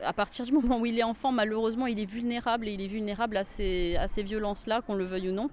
à 0.03 0.13
partir 0.13 0.45
du 0.45 0.53
moment 0.59 0.79
où 0.79 0.87
il 0.87 0.99
est 0.99 1.03
enfant, 1.03 1.33
malheureusement, 1.33 1.87
il 1.87 1.99
est 2.01 2.11
vulnérable 2.11 2.69
et 2.69 2.73
il 2.73 2.81
est 2.81 2.89
vulnérable 2.89 3.37
à 3.37 3.45
ces, 3.45 3.97
à 3.97 4.09
ces 4.09 4.23
violences-là, 4.23 4.83
qu'on 4.83 4.95
le 4.95 5.05
veuille 5.05 5.31
ou 5.31 5.33
non. 5.33 5.51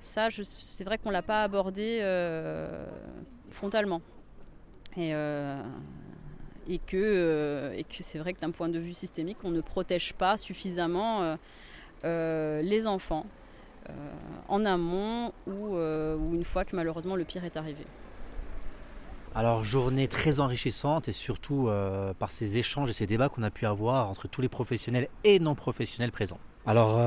Ça, 0.00 0.28
c'est 0.30 0.84
vrai 0.84 0.98
qu'on 0.98 1.10
l'a 1.10 1.22
pas 1.22 1.44
abordé 1.44 2.00
frontalement. 3.50 4.02
Et, 4.96 5.12
et 6.68 6.78
que, 6.78 7.72
et 7.76 7.84
que 7.84 8.02
c'est 8.02 8.18
vrai 8.18 8.32
que 8.32 8.40
d'un 8.40 8.50
point 8.50 8.68
de 8.68 8.80
vue 8.80 8.94
systémique, 8.94 9.38
on 9.44 9.50
ne 9.50 9.60
protège 9.60 10.12
pas 10.14 10.36
suffisamment 10.36 11.36
euh, 12.04 12.62
les 12.62 12.88
enfants 12.88 13.26
euh, 13.88 13.92
en 14.48 14.64
amont 14.64 15.32
euh, 15.46 16.16
ou, 16.16 16.34
une 16.34 16.44
fois 16.44 16.64
que 16.64 16.74
malheureusement 16.74 17.14
le 17.14 17.24
pire 17.24 17.44
est 17.44 17.56
arrivé. 17.56 17.86
Alors 19.34 19.64
journée 19.64 20.08
très 20.08 20.40
enrichissante 20.40 21.08
et 21.08 21.12
surtout 21.12 21.68
par 22.18 22.30
ces 22.30 22.58
échanges 22.58 22.90
et 22.90 22.92
ces 22.92 23.06
débats 23.06 23.28
qu'on 23.28 23.42
a 23.42 23.50
pu 23.50 23.64
avoir 23.64 24.10
entre 24.10 24.28
tous 24.28 24.42
les 24.42 24.48
professionnels 24.48 25.08
et 25.24 25.38
non 25.38 25.54
professionnels 25.54 26.12
présents. 26.12 26.38
Alors 26.66 27.00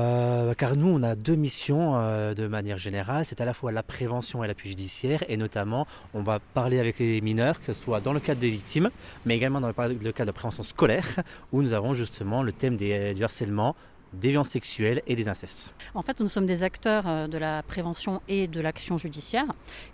car 0.56 0.76
nous 0.76 0.88
on 0.88 1.02
a 1.02 1.14
deux 1.14 1.36
missions 1.36 1.92
de 2.34 2.46
manière 2.46 2.78
générale, 2.78 3.24
c'est 3.24 3.40
à 3.40 3.44
la 3.44 3.54
fois 3.54 3.70
la 3.70 3.82
prévention 3.84 4.42
et 4.42 4.48
l'appui 4.48 4.70
judiciaire 4.70 5.24
et 5.28 5.36
notamment 5.36 5.86
on 6.14 6.22
va 6.22 6.40
parler 6.40 6.80
avec 6.80 6.98
les 6.98 7.20
mineurs, 7.20 7.60
que 7.60 7.66
ce 7.66 7.72
soit 7.72 8.00
dans 8.00 8.12
le 8.12 8.20
cadre 8.20 8.40
des 8.40 8.50
victimes, 8.50 8.90
mais 9.24 9.36
également 9.36 9.60
dans 9.60 9.68
le 9.68 9.72
cadre 9.72 9.94
de 9.94 10.24
la 10.24 10.32
prévention 10.32 10.64
scolaire 10.64 11.06
où 11.52 11.62
nous 11.62 11.72
avons 11.72 11.94
justement 11.94 12.42
le 12.42 12.52
thème 12.52 12.76
des, 12.76 13.14
du 13.14 13.22
harcèlement, 13.22 13.76
des 14.20 14.30
violences 14.30 14.48
sexuelles 14.48 15.02
et 15.06 15.14
des 15.14 15.28
incestes. 15.28 15.74
En 15.94 16.02
fait, 16.02 16.20
nous 16.20 16.28
sommes 16.28 16.46
des 16.46 16.62
acteurs 16.62 17.04
euh, 17.06 17.26
de 17.26 17.38
la 17.38 17.62
prévention 17.62 18.20
et 18.28 18.48
de 18.48 18.60
l'action 18.60 18.98
judiciaire. 18.98 19.46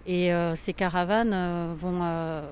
Et 0.06 0.32
euh, 0.32 0.54
ces 0.54 0.72
caravanes 0.72 1.32
euh, 1.32 1.74
vont, 1.76 2.00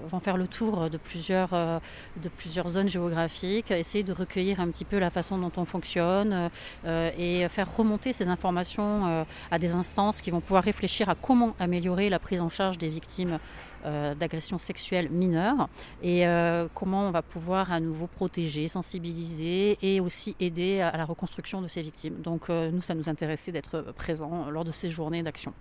vont 0.09 0.21
faire 0.21 0.37
le 0.37 0.47
tour 0.47 0.91
de 0.91 0.97
plusieurs, 0.97 1.51
de 1.51 2.29
plusieurs 2.29 2.69
zones 2.69 2.89
géographiques, 2.89 3.71
essayer 3.71 4.05
de 4.05 4.13
recueillir 4.13 4.61
un 4.61 4.69
petit 4.69 4.85
peu 4.85 4.99
la 4.99 5.11
façon 5.11 5.39
dont 5.39 5.53
on 5.57 5.65
fonctionne 5.65 6.51
et 6.87 7.47
faire 7.49 7.75
remonter 7.75 8.13
ces 8.13 8.29
informations 8.29 9.25
à 9.51 9.59
des 9.59 9.73
instances 9.73 10.21
qui 10.21 10.31
vont 10.31 10.41
pouvoir 10.41 10.65
réfléchir 10.65 11.09
à 11.09 11.15
comment 11.15 11.55
améliorer 11.59 12.11
la 12.11 12.19
prise 12.19 12.41
en 12.41 12.49
charge 12.49 12.79
des 12.79 12.89
victimes 12.89 13.39
d'agressions 13.85 14.59
sexuelles 14.59 15.11
mineures 15.11 15.69
et 16.03 16.27
euh, 16.27 16.69
comment 16.75 17.09
on 17.09 17.11
va 17.11 17.23
pouvoir 17.23 17.73
à 17.73 17.81
nouveau 17.81 18.07
protéger, 18.07 18.69
sensibiliser 18.69 19.79
et 19.83 20.01
aussi 20.01 20.37
aider 20.41 20.81
à 20.81 20.97
la 20.97 21.05
reconstruction 21.05 21.63
de 21.63 21.69
ces 21.69 21.83
victimes. 21.83 22.21
Donc 22.21 22.51
euh, 22.51 22.71
nous, 22.71 22.81
ça 22.81 22.95
nous 22.95 23.09
intéressait 23.09 23.53
d'être 23.53 23.93
présents 23.97 24.51
lors 24.51 24.65
de 24.65 24.73
ces 24.73 24.89
journées 24.89 25.23
d'action. 25.23 25.53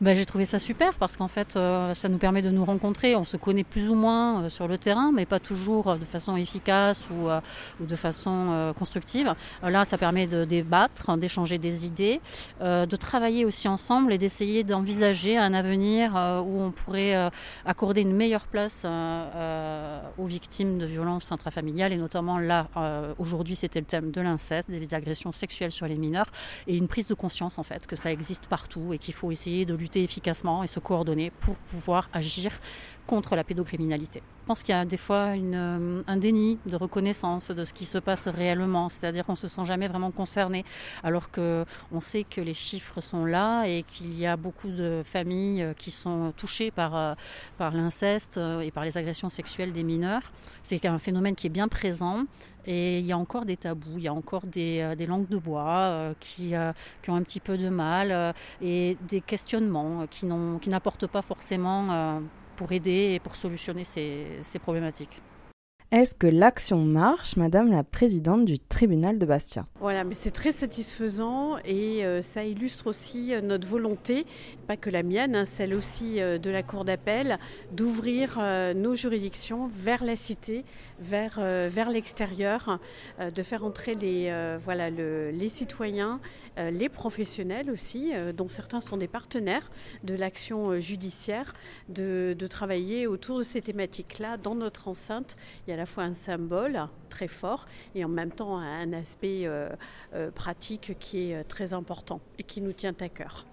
Bah, 0.00 0.12
j'ai 0.12 0.26
trouvé 0.26 0.44
ça 0.44 0.58
super 0.58 0.94
parce 0.94 1.16
qu'en 1.16 1.28
fait, 1.28 1.56
euh, 1.56 1.94
ça 1.94 2.08
nous 2.08 2.18
permet 2.18 2.42
de 2.42 2.50
nous 2.50 2.64
rencontrer. 2.64 3.16
On 3.16 3.24
se 3.24 3.38
connaît 3.38 3.64
plus 3.64 3.88
ou 3.88 3.94
moins 3.94 4.42
euh, 4.42 4.50
sur 4.50 4.68
le 4.68 4.76
terrain, 4.76 5.10
mais 5.12 5.24
pas 5.24 5.40
toujours 5.40 5.88
euh, 5.88 5.96
de 5.96 6.04
façon 6.04 6.36
efficace 6.36 7.04
ou, 7.10 7.28
de 7.84 7.96
façon 7.96 8.74
constructive. 8.78 9.34
là, 9.62 9.84
ça 9.84 9.98
permet 9.98 10.26
de 10.26 10.44
débattre, 10.44 11.16
d'échanger 11.16 11.58
des 11.58 11.86
idées, 11.86 12.20
de 12.60 12.96
travailler 12.96 13.44
aussi 13.44 13.68
ensemble 13.68 14.12
et 14.12 14.18
d'essayer 14.18 14.64
d'envisager 14.64 15.38
un 15.38 15.54
avenir 15.54 16.12
où 16.46 16.62
on 16.62 16.70
pourrait 16.70 17.30
accorder 17.64 18.02
une 18.02 18.14
meilleure 18.14 18.46
place 18.46 18.86
aux 20.18 20.26
victimes 20.26 20.78
de 20.78 20.86
violences 20.86 21.32
intrafamiliales 21.32 21.92
et 21.92 21.96
notamment 21.96 22.38
là, 22.38 22.68
aujourd'hui, 23.18 23.56
c'était 23.56 23.80
le 23.80 23.86
thème 23.86 24.10
de 24.10 24.20
l'inceste, 24.20 24.70
des 24.70 24.94
agressions 24.94 25.32
sexuelles 25.32 25.72
sur 25.72 25.86
les 25.86 25.96
mineurs 25.96 26.30
et 26.66 26.76
une 26.76 26.88
prise 26.88 27.06
de 27.06 27.14
conscience 27.14 27.58
en 27.58 27.62
fait 27.62 27.86
que 27.86 27.96
ça 27.96 28.10
existe 28.12 28.46
partout 28.46 28.92
et 28.92 28.98
qu'il 28.98 29.14
faut 29.14 29.30
essayer 29.30 29.64
de 29.64 29.74
lutter 29.76 30.02
efficacement 30.02 30.62
et 30.62 30.66
se 30.66 30.80
coordonner 30.80 31.30
pour 31.40 31.56
pouvoir 31.56 32.08
agir 32.12 32.52
contre 33.06 33.36
la 33.36 33.44
pédocriminalité. 33.44 34.20
Je 34.42 34.46
pense 34.46 34.62
qu'il 34.62 34.74
y 34.74 34.78
a 34.78 34.84
des 34.84 34.96
fois 34.96 35.34
euh, 35.36 36.02
un 36.06 36.16
déni 36.16 36.58
de 36.66 36.76
reconnaissance 36.76 37.50
de 37.50 37.64
ce 37.64 37.72
qui 37.72 37.84
se 37.84 37.98
passe 37.98 38.28
réellement, 38.28 38.88
c'est-à-dire 38.88 39.24
qu'on 39.24 39.32
ne 39.32 39.36
se 39.36 39.48
sent 39.48 39.64
jamais 39.64 39.88
vraiment 39.88 40.10
concerné, 40.10 40.64
alors 41.02 41.30
qu'on 41.30 42.00
sait 42.00 42.24
que 42.24 42.40
les 42.40 42.54
chiffres 42.54 43.00
sont 43.00 43.24
là 43.24 43.64
et 43.64 43.82
qu'il 43.84 44.18
y 44.18 44.26
a 44.26 44.36
beaucoup 44.36 44.68
de 44.68 45.02
familles 45.04 45.62
euh, 45.62 45.72
qui 45.72 45.90
sont 45.90 46.32
touchées 46.36 46.70
par, 46.70 46.96
euh, 46.96 47.14
par 47.58 47.72
l'inceste 47.72 48.38
et 48.62 48.70
par 48.70 48.84
les 48.84 48.96
agressions 48.98 49.30
sexuelles 49.30 49.72
des 49.72 49.82
mineurs. 49.82 50.32
C'est 50.62 50.84
un 50.86 50.98
phénomène 50.98 51.34
qui 51.34 51.46
est 51.46 51.50
bien 51.50 51.68
présent 51.68 52.24
et 52.66 52.98
il 52.98 53.06
y 53.06 53.12
a 53.12 53.18
encore 53.18 53.44
des 53.44 53.56
tabous, 53.56 53.96
il 53.96 54.04
y 54.04 54.08
a 54.08 54.14
encore 54.14 54.46
des, 54.46 54.94
des 54.96 55.06
langues 55.06 55.28
de 55.28 55.36
bois 55.36 56.14
qui, 56.20 56.54
qui, 57.02 57.10
ont 57.10 57.16
un 57.16 57.22
petit 57.22 57.40
peu 57.40 57.56
de 57.56 57.68
mal 57.68 58.34
et 58.60 58.96
des 59.08 59.20
questionnements 59.20 60.06
qui 60.08 60.26
n'apportent 60.26 61.06
pas 61.06 61.22
forcément 61.22 62.20
pour 62.56 62.72
aider 62.72 63.12
et 63.14 63.20
pour 63.20 63.36
solutionner 63.36 63.84
ces 63.84 64.58
problématiques. 64.58 65.20
Est-ce 65.92 66.16
que 66.16 66.26
l'action 66.26 66.78
marche, 66.78 67.36
Madame 67.36 67.70
la 67.70 67.84
Présidente 67.84 68.44
du 68.44 68.58
tribunal 68.58 69.20
de 69.20 69.24
Bastia? 69.24 69.66
Voilà, 69.78 70.02
mais 70.02 70.16
c'est 70.16 70.32
très 70.32 70.50
satisfaisant 70.50 71.58
et 71.64 72.04
euh, 72.04 72.22
ça 72.22 72.42
illustre 72.42 72.88
aussi 72.88 73.32
euh, 73.32 73.40
notre 73.40 73.68
volonté, 73.68 74.26
pas 74.66 74.76
que 74.76 74.90
la 74.90 75.04
mienne, 75.04 75.36
hein, 75.36 75.44
celle 75.44 75.74
aussi 75.74 76.20
euh, 76.20 76.38
de 76.38 76.50
la 76.50 76.64
Cour 76.64 76.84
d'appel, 76.84 77.38
d'ouvrir 77.70 78.40
nos 78.74 78.96
juridictions 78.96 79.68
vers 79.68 80.02
la 80.02 80.16
cité, 80.16 80.64
vers, 80.98 81.38
l'extérieur, 81.92 82.80
de 83.20 83.42
faire 83.44 83.64
entrer 83.64 83.94
les 83.94 85.48
citoyens, 85.48 86.20
les 86.56 86.88
professionnels 86.88 87.70
aussi, 87.70 88.12
dont 88.34 88.48
certains 88.48 88.80
sont 88.80 88.96
des 88.96 89.08
partenaires 89.08 89.70
de 90.04 90.14
l'action 90.14 90.80
judiciaire, 90.80 91.54
de, 91.88 92.34
travailler 92.48 93.06
autour 93.06 93.38
de 93.38 93.42
ces 93.42 93.60
thématiques-là 93.60 94.36
dans 94.36 94.54
notre 94.54 94.88
enceinte. 94.88 95.36
Il 95.66 95.70
y 95.70 95.72
a 95.72 95.74
à 95.74 95.78
la 95.78 95.86
fois 95.86 96.04
un 96.04 96.12
symbole 96.12 96.88
très 97.08 97.28
fort 97.28 97.66
et 97.94 98.04
en 98.04 98.08
même 98.08 98.30
temps 98.30 98.58
un 98.58 98.92
aspect 98.92 99.46
euh, 99.46 99.68
euh, 100.14 100.30
pratique 100.30 100.96
qui 100.98 101.30
est 101.30 101.36
euh, 101.36 101.42
très 101.46 101.72
important 101.72 102.20
et 102.38 102.42
qui 102.42 102.60
nous 102.60 102.72
tient 102.72 102.94
à 103.00 103.08
cœur. 103.08 103.46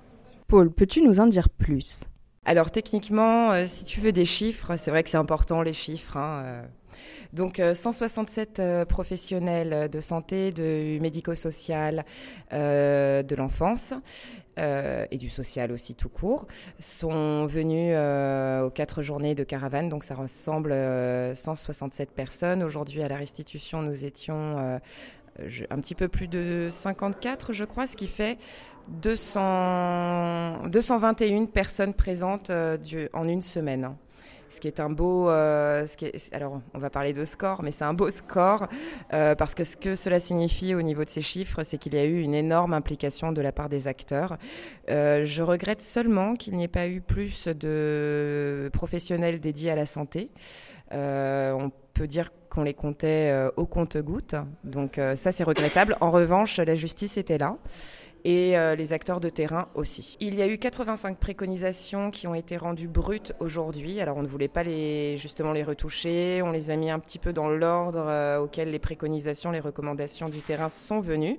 Paul, 0.47 0.71
peux-tu 0.71 1.01
nous 1.01 1.19
en 1.19 1.27
dire 1.27 1.49
plus? 1.49 2.03
Alors 2.45 2.71
techniquement, 2.71 3.65
si 3.65 3.85
tu 3.85 4.01
veux 4.01 4.11
des 4.11 4.25
chiffres, 4.25 4.75
c'est 4.75 4.91
vrai 4.91 5.03
que 5.03 5.09
c'est 5.09 5.17
important 5.17 5.61
les 5.61 5.73
chiffres. 5.73 6.17
Hein, 6.17 6.63
donc 7.31 7.61
167 7.73 8.85
professionnels 8.87 9.89
de 9.89 9.99
santé, 9.99 10.51
de 10.51 10.99
médico-social, 10.99 12.05
de 12.51 13.35
l'enfance 13.35 13.93
euh, 14.59 15.07
et 15.09 15.17
du 15.17 15.29
social 15.29 15.71
aussi 15.71 15.95
tout 15.95 16.09
court, 16.09 16.45
sont 16.77 17.47
venus 17.47 17.95
euh, 17.97 18.61
aux 18.61 18.69
quatre 18.69 19.01
journées 19.01 19.33
de 19.33 19.43
caravane. 19.43 19.89
Donc 19.89 20.03
ça 20.03 20.13
ressemble 20.13 20.71
euh, 20.71 21.33
167 21.33 22.11
personnes. 22.11 22.61
Aujourd'hui 22.61 23.01
à 23.01 23.07
la 23.07 23.17
restitution, 23.17 23.81
nous 23.81 24.05
étions 24.05 24.79
euh, 25.39 25.49
un 25.69 25.79
petit 25.79 25.95
peu 25.95 26.07
plus 26.07 26.27
de 26.27 26.67
54, 26.71 27.53
je 27.53 27.63
crois, 27.63 27.87
ce 27.87 27.95
qui 27.97 28.07
fait 28.07 28.37
200, 28.87 30.67
221 30.67 31.45
personnes 31.45 31.93
présentes 31.93 32.51
du, 32.51 33.09
en 33.13 33.27
une 33.27 33.41
semaine 33.41 33.95
ce 34.53 34.59
qui 34.59 34.67
est 34.67 34.79
un 34.79 34.89
beau. 34.89 35.29
Euh, 35.29 35.85
alors, 36.31 36.61
on 36.73 36.77
va 36.77 36.89
parler 36.89 37.13
de 37.13 37.25
score, 37.25 37.63
mais 37.63 37.71
c'est 37.71 37.83
un 37.83 37.93
beau 37.93 38.09
score 38.09 38.67
euh, 39.13 39.35
parce 39.35 39.55
que 39.55 39.63
ce 39.63 39.75
que 39.75 39.95
cela 39.95 40.19
signifie 40.19 40.75
au 40.75 40.81
niveau 40.81 41.03
de 41.03 41.09
ces 41.09 41.21
chiffres, 41.21 41.63
c'est 41.63 41.77
qu'il 41.77 41.95
y 41.95 41.97
a 41.97 42.05
eu 42.05 42.21
une 42.21 42.35
énorme 42.35 42.73
implication 42.73 43.31
de 43.31 43.41
la 43.41 43.51
part 43.51 43.69
des 43.69 43.87
acteurs. 43.87 44.37
Euh, 44.89 45.25
je 45.25 45.43
regrette 45.43 45.81
seulement 45.81 46.35
qu'il 46.35 46.55
n'y 46.55 46.65
ait 46.65 46.67
pas 46.67 46.87
eu 46.87 47.01
plus 47.01 47.47
de 47.47 48.69
professionnels 48.73 49.39
dédiés 49.39 49.71
à 49.71 49.75
la 49.75 49.85
santé. 49.85 50.29
on 50.91 51.71
peut 51.93 52.07
dire 52.07 52.31
qu'on 52.49 52.63
les 52.63 52.73
comptait 52.73 53.33
au 53.55 53.65
compte-gouttes, 53.65 54.35
donc 54.63 54.99
ça 55.15 55.31
c'est 55.31 55.43
regrettable. 55.43 55.95
En 56.01 56.11
revanche, 56.11 56.57
la 56.57 56.75
justice 56.75 57.17
était 57.17 57.37
là. 57.37 57.57
Et 58.25 58.57
euh, 58.57 58.75
les 58.75 58.93
acteurs 58.93 59.19
de 59.19 59.29
terrain 59.29 59.67
aussi. 59.75 60.17
Il 60.19 60.35
y 60.35 60.41
a 60.41 60.47
eu 60.47 60.57
85 60.57 61.17
préconisations 61.17 62.09
qui 62.09 62.27
ont 62.27 62.35
été 62.35 62.55
rendues 62.57 62.87
brutes 62.87 63.33
aujourd'hui. 63.39 63.99
Alors 63.99 64.17
on 64.17 64.21
ne 64.21 64.27
voulait 64.27 64.47
pas 64.47 64.63
les, 64.63 65.17
justement 65.17 65.51
les 65.51 65.63
retoucher, 65.63 66.41
on 66.41 66.51
les 66.51 66.69
a 66.69 66.75
mis 66.75 66.89
un 66.89 66.99
petit 66.99 67.19
peu 67.19 67.33
dans 67.33 67.49
l'ordre 67.49 68.05
euh, 68.07 68.39
auquel 68.39 68.71
les 68.71 68.79
préconisations, 68.79 69.51
les 69.51 69.59
recommandations 69.59 70.29
du 70.29 70.39
terrain 70.39 70.69
sont 70.69 71.01
venues. 71.01 71.37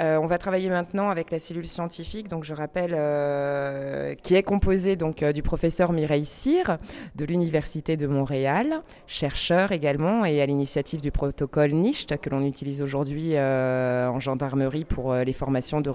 Euh, 0.00 0.16
on 0.18 0.26
va 0.26 0.38
travailler 0.38 0.70
maintenant 0.70 1.10
avec 1.10 1.30
la 1.30 1.38
cellule 1.38 1.68
scientifique, 1.68 2.28
donc 2.28 2.44
je 2.44 2.54
rappelle, 2.54 4.16
qui 4.22 4.34
est 4.34 4.42
composée 4.42 4.96
donc 4.96 5.24
du 5.24 5.42
professeur 5.42 5.92
Mireille 5.92 6.24
Cyr 6.24 6.78
de 7.16 7.24
l'Université 7.24 7.96
de 7.96 8.06
Montréal, 8.06 8.82
chercheur 9.06 9.72
également 9.72 10.24
et 10.24 10.40
à 10.40 10.46
l'initiative 10.46 11.00
du 11.00 11.10
protocole 11.10 11.72
NICHT 11.72 12.18
que 12.18 12.30
l'on 12.30 12.44
utilise 12.44 12.82
aujourd'hui 12.82 13.38
en 13.38 14.20
gendarmerie 14.20 14.84
pour 14.84 15.14
les 15.14 15.32
formations 15.32 15.80
de 15.80 15.90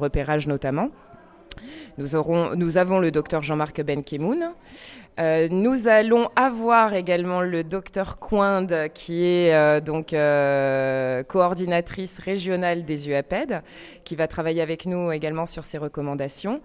notamment. 0.48 0.90
Nous, 1.98 2.16
avons 2.78 3.00
le 3.00 3.12
docteur 3.12 3.44
Jean-Marc 3.44 3.82
Benkemoun. 3.82 4.54
Euh, 5.20 5.48
nous 5.52 5.88
allons 5.88 6.30
avoir 6.36 6.96
également 6.96 7.42
le 7.42 7.64
docteur 7.64 8.18
Coinde, 8.18 8.90
qui 8.96 9.26
est 9.26 9.54
euh, 9.54 9.80
donc 9.80 10.14
euh, 10.14 11.22
coordinatrice 11.22 12.18
régionale 12.18 12.84
des 12.84 13.10
UAPED, 13.10 13.62
qui 14.04 14.16
va 14.16 14.28
travailler 14.28 14.62
avec 14.62 14.88
nous 14.88 15.12
également 15.12 15.46
sur 15.46 15.66
ces 15.66 15.78
recommandations. 15.78 16.62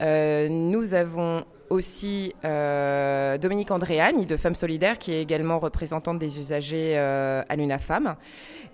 nous 0.00 0.94
avons 0.94 1.44
aussi 1.70 2.34
Dominique 2.44 3.70
Andréani 3.70 4.26
de 4.26 4.36
Femmes 4.36 4.54
Solidaires, 4.54 4.98
qui 4.98 5.12
est 5.12 5.20
également 5.20 5.58
représentante 5.58 6.18
des 6.18 6.38
usagers 6.38 6.96
à 6.96 7.56
l'UNAFAM, 7.56 8.14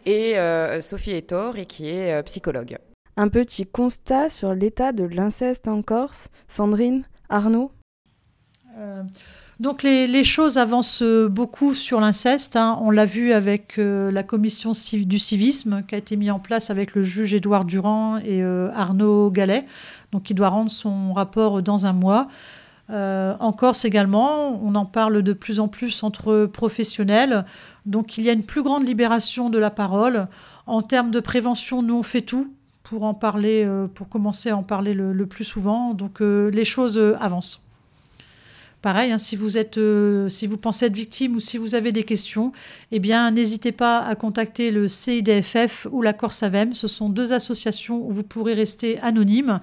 et 0.05 0.35
Sophie 0.81 1.17
Etor, 1.17 1.57
et 1.57 1.67
qui 1.67 1.89
est 1.89 2.23
psychologue 2.25 2.77
un 3.17 3.29
petit 3.29 3.67
constat 3.67 4.31
sur 4.31 4.55
l'état 4.55 4.93
de 4.93 5.05
l'inceste 5.05 5.69
en 5.69 5.83
Corse. 5.83 6.29
Sandrine, 6.49 7.05
Arnaud 7.29 7.71
euh, 8.79 9.03
donc 9.61 9.85
les, 9.85 10.25
choses 10.25 10.59
avancent 10.59 11.03
beaucoup 11.03 11.75
sur 11.75 12.01
l'inceste. 12.01 12.57
Hein. 12.57 12.77
On 12.81 12.91
l'a 12.91 13.05
vu 13.05 13.33
avec 13.33 13.79
euh, 13.79 14.11
la 14.11 14.25
commission 14.25 14.73
du 14.93 15.19
civisme 15.19 15.85
qui 15.87 15.95
a 15.95 15.99
été 15.99 16.17
mise 16.17 16.33
en 16.33 16.41
place 16.41 16.71
avec 16.71 16.97
le 16.97 17.05
juge 17.05 17.35
Édouard 17.35 17.65
Durand 17.65 18.19
et 18.19 18.43
euh, 18.43 18.73
Arnaud 18.75 19.31
Gallet, 19.31 19.65
donc 20.11 20.25
qui 20.25 20.35
doit 20.35 20.49
rendre 20.49 20.73
son 20.73 21.13
rapport 21.13 21.63
dans 21.63 21.87
un 21.87 21.93
mois. 21.93 22.27
en 22.89 23.53
Corse 23.53 23.85
également, 23.85 24.61
on 24.61 24.75
en 24.75 24.87
parle 24.87 25.23
de 25.23 25.33
plus 25.33 25.61
en 25.61 25.69
plus 25.69 26.03
entre 26.03 26.47
professionnels. 26.47 27.45
Donc 27.87 28.19
il 28.19 28.25
y 28.25 28.31
a 28.31 28.33
une 28.33 28.43
plus 28.43 28.63
grande 28.63 28.85
libération 28.85 29.51
de 29.51 29.59
la 29.59 29.71
parole. 29.71 30.27
En 30.67 30.83
termes 30.83 31.13
de 31.13 31.21
prévention, 31.21 31.81
nous 31.81 31.97
on 31.97 32.03
fait 32.03 32.23
tout 32.23 32.53
pour 32.85 33.03
en 33.03 33.15
parler, 33.15 33.65
euh, 33.67 33.89
pour 33.89 34.09
commencer 34.09 34.51
à 34.51 34.57
en 34.57 34.63
parler 34.63 34.95
le, 34.95 35.27
plus 35.27 35.43
souvent. 35.43 35.95
Donc 35.95 36.21
euh, 36.21 36.51
les 36.51 36.65
choses 36.65 36.99
euh, 36.99 37.17
avancent. 37.19 37.61
Pareil, 38.83 39.11
hein, 39.11 39.19
si 39.19 39.35
vous 39.35 39.57
êtes, 39.57 39.81
si 40.29 40.47
vous 40.47 40.59
pensez 40.59 40.85
être 40.85 40.95
victime 40.95 41.37
ou 41.37 41.41
si 41.41 41.57
vous 41.57 41.75
avez 41.75 41.91
des 41.91 42.03
questions, 42.03 42.53
eh 42.93 42.99
bien 42.99 43.31
n'hésitez 43.31 43.73
pas 43.73 44.01
à 44.01 44.15
contacter 44.15 44.71
le 44.71 44.89
CIDFF 44.89 45.87
ou 45.91 46.03
la 46.03 46.13
Corsavem. 46.13 46.75
Ce 46.75 46.87
sont 46.87 47.09
deux 47.09 47.33
associations 47.33 48.07
où 48.07 48.11
vous 48.11 48.23
pourrez 48.23 48.53
rester 48.53 49.01
anonyme. 49.01 49.59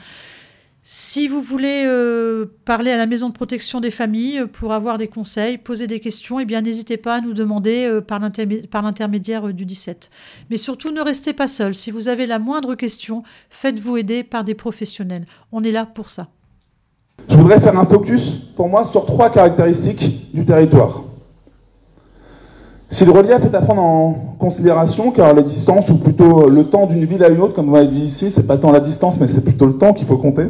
Si 0.83 1.27
vous 1.27 1.43
voulez 1.43 1.83
euh, 1.85 2.45
parler 2.65 2.89
à 2.89 2.97
la 2.97 3.05
maison 3.05 3.29
de 3.29 3.33
protection 3.33 3.81
des 3.81 3.91
familles 3.91 4.39
euh, 4.39 4.47
pour 4.47 4.73
avoir 4.73 4.97
des 4.97 5.07
conseils, 5.07 5.59
poser 5.59 5.85
des 5.85 5.99
questions, 5.99 6.39
eh 6.39 6.45
bien 6.45 6.61
n'hésitez 6.61 6.97
pas 6.97 7.17
à 7.17 7.21
nous 7.21 7.33
demander 7.33 7.85
euh, 7.85 8.01
par 8.01 8.19
l'intermédiaire 8.19 9.53
du 9.53 9.63
17. 9.63 10.09
Mais 10.49 10.57
surtout, 10.57 10.91
ne 10.91 11.01
restez 11.01 11.33
pas 11.33 11.47
seul. 11.47 11.75
Si 11.75 11.91
vous 11.91 12.07
avez 12.07 12.25
la 12.25 12.39
moindre 12.39 12.73
question, 12.73 13.21
faites-vous 13.51 13.97
aider 13.97 14.23
par 14.23 14.43
des 14.43 14.55
professionnels. 14.55 15.27
On 15.51 15.63
est 15.63 15.71
là 15.71 15.85
pour 15.85 16.09
ça. 16.09 16.25
Je 17.29 17.37
voudrais 17.37 17.59
faire 17.59 17.77
un 17.77 17.85
focus 17.85 18.31
pour 18.55 18.67
moi 18.67 18.83
sur 18.83 19.05
trois 19.05 19.29
caractéristiques 19.29 20.33
du 20.33 20.47
territoire. 20.47 21.03
Si 22.89 23.05
le 23.05 23.11
relief 23.11 23.45
est 23.45 23.55
à 23.55 23.61
prendre 23.61 23.83
en 23.83 24.35
considération, 24.39 25.11
car 25.11 25.35
les 25.35 25.43
distances, 25.43 25.87
ou 25.89 25.97
plutôt 25.97 26.49
le 26.49 26.63
temps 26.65 26.87
d'une 26.87 27.05
ville 27.05 27.23
à 27.23 27.29
une 27.29 27.39
autre, 27.39 27.53
comme 27.53 27.67
vous 27.67 27.73
m'avez 27.73 27.87
dit 27.87 28.03
ici, 28.03 28.31
c'est 28.31 28.47
pas 28.47 28.57
tant 28.57 28.71
la 28.71 28.79
distance, 28.79 29.19
mais 29.19 29.27
c'est 29.27 29.43
plutôt 29.43 29.67
le 29.67 29.77
temps 29.77 29.93
qu'il 29.93 30.07
faut 30.07 30.17
compter 30.17 30.47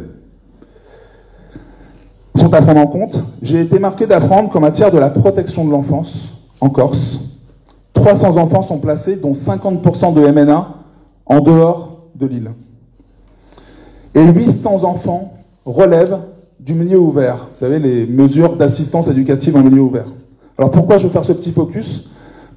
sont 2.36 2.54
à 2.54 2.62
prendre 2.62 2.82
en 2.82 2.88
compte. 2.88 3.24
J'ai 3.42 3.62
été 3.62 3.80
marqué 3.80 4.08
d'apprendre 4.08 4.50
qu'en 4.50 4.60
matière 4.60 4.92
de 4.92 4.98
la 4.98 5.10
protection 5.10 5.66
de 5.66 5.72
l'enfance, 5.72 6.30
en 6.60 6.70
Corse, 6.70 7.20
300 7.94 8.38
enfants 8.38 8.62
sont 8.62 8.78
placés, 8.78 9.16
dont 9.16 9.34
50% 9.34 10.14
de 10.14 10.22
MNA, 10.22 10.68
en 11.26 11.40
dehors 11.40 11.98
de 12.16 12.26
l'île. 12.26 12.52
Et 14.16 14.24
800 14.24 14.84
enfants 14.84 15.34
relèvent 15.66 16.20
du 16.60 16.74
milieu 16.74 17.00
ouvert. 17.00 17.48
Vous 17.54 17.60
savez, 17.60 17.80
les 17.80 18.06
mesures 18.06 18.56
d'assistance 18.56 19.08
éducative 19.08 19.56
en 19.56 19.64
milieu 19.64 19.82
ouvert. 19.82 20.08
Alors 20.58 20.72
pourquoi 20.72 20.98
je 20.98 21.08
veux 21.08 21.10
faire 21.12 21.26
ce 21.26 21.34
petit 21.34 21.52
focus? 21.52 22.06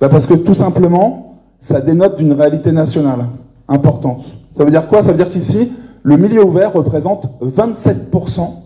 Bah 0.00 0.08
Parce 0.08 0.26
que 0.26 0.34
tout 0.34 0.54
simplement, 0.54 1.40
ça 1.58 1.80
dénote 1.80 2.16
d'une 2.18 2.32
réalité 2.32 2.72
nationale 2.72 3.26
importante. 3.68 4.24
Ça 4.56 4.64
veut 4.64 4.70
dire 4.70 4.88
quoi? 4.88 5.02
Ça 5.02 5.12
veut 5.12 5.16
dire 5.16 5.30
qu'ici, 5.30 5.72
le 6.02 6.16
milieu 6.16 6.44
ouvert 6.44 6.72
représente 6.72 7.26
27% 7.42 8.63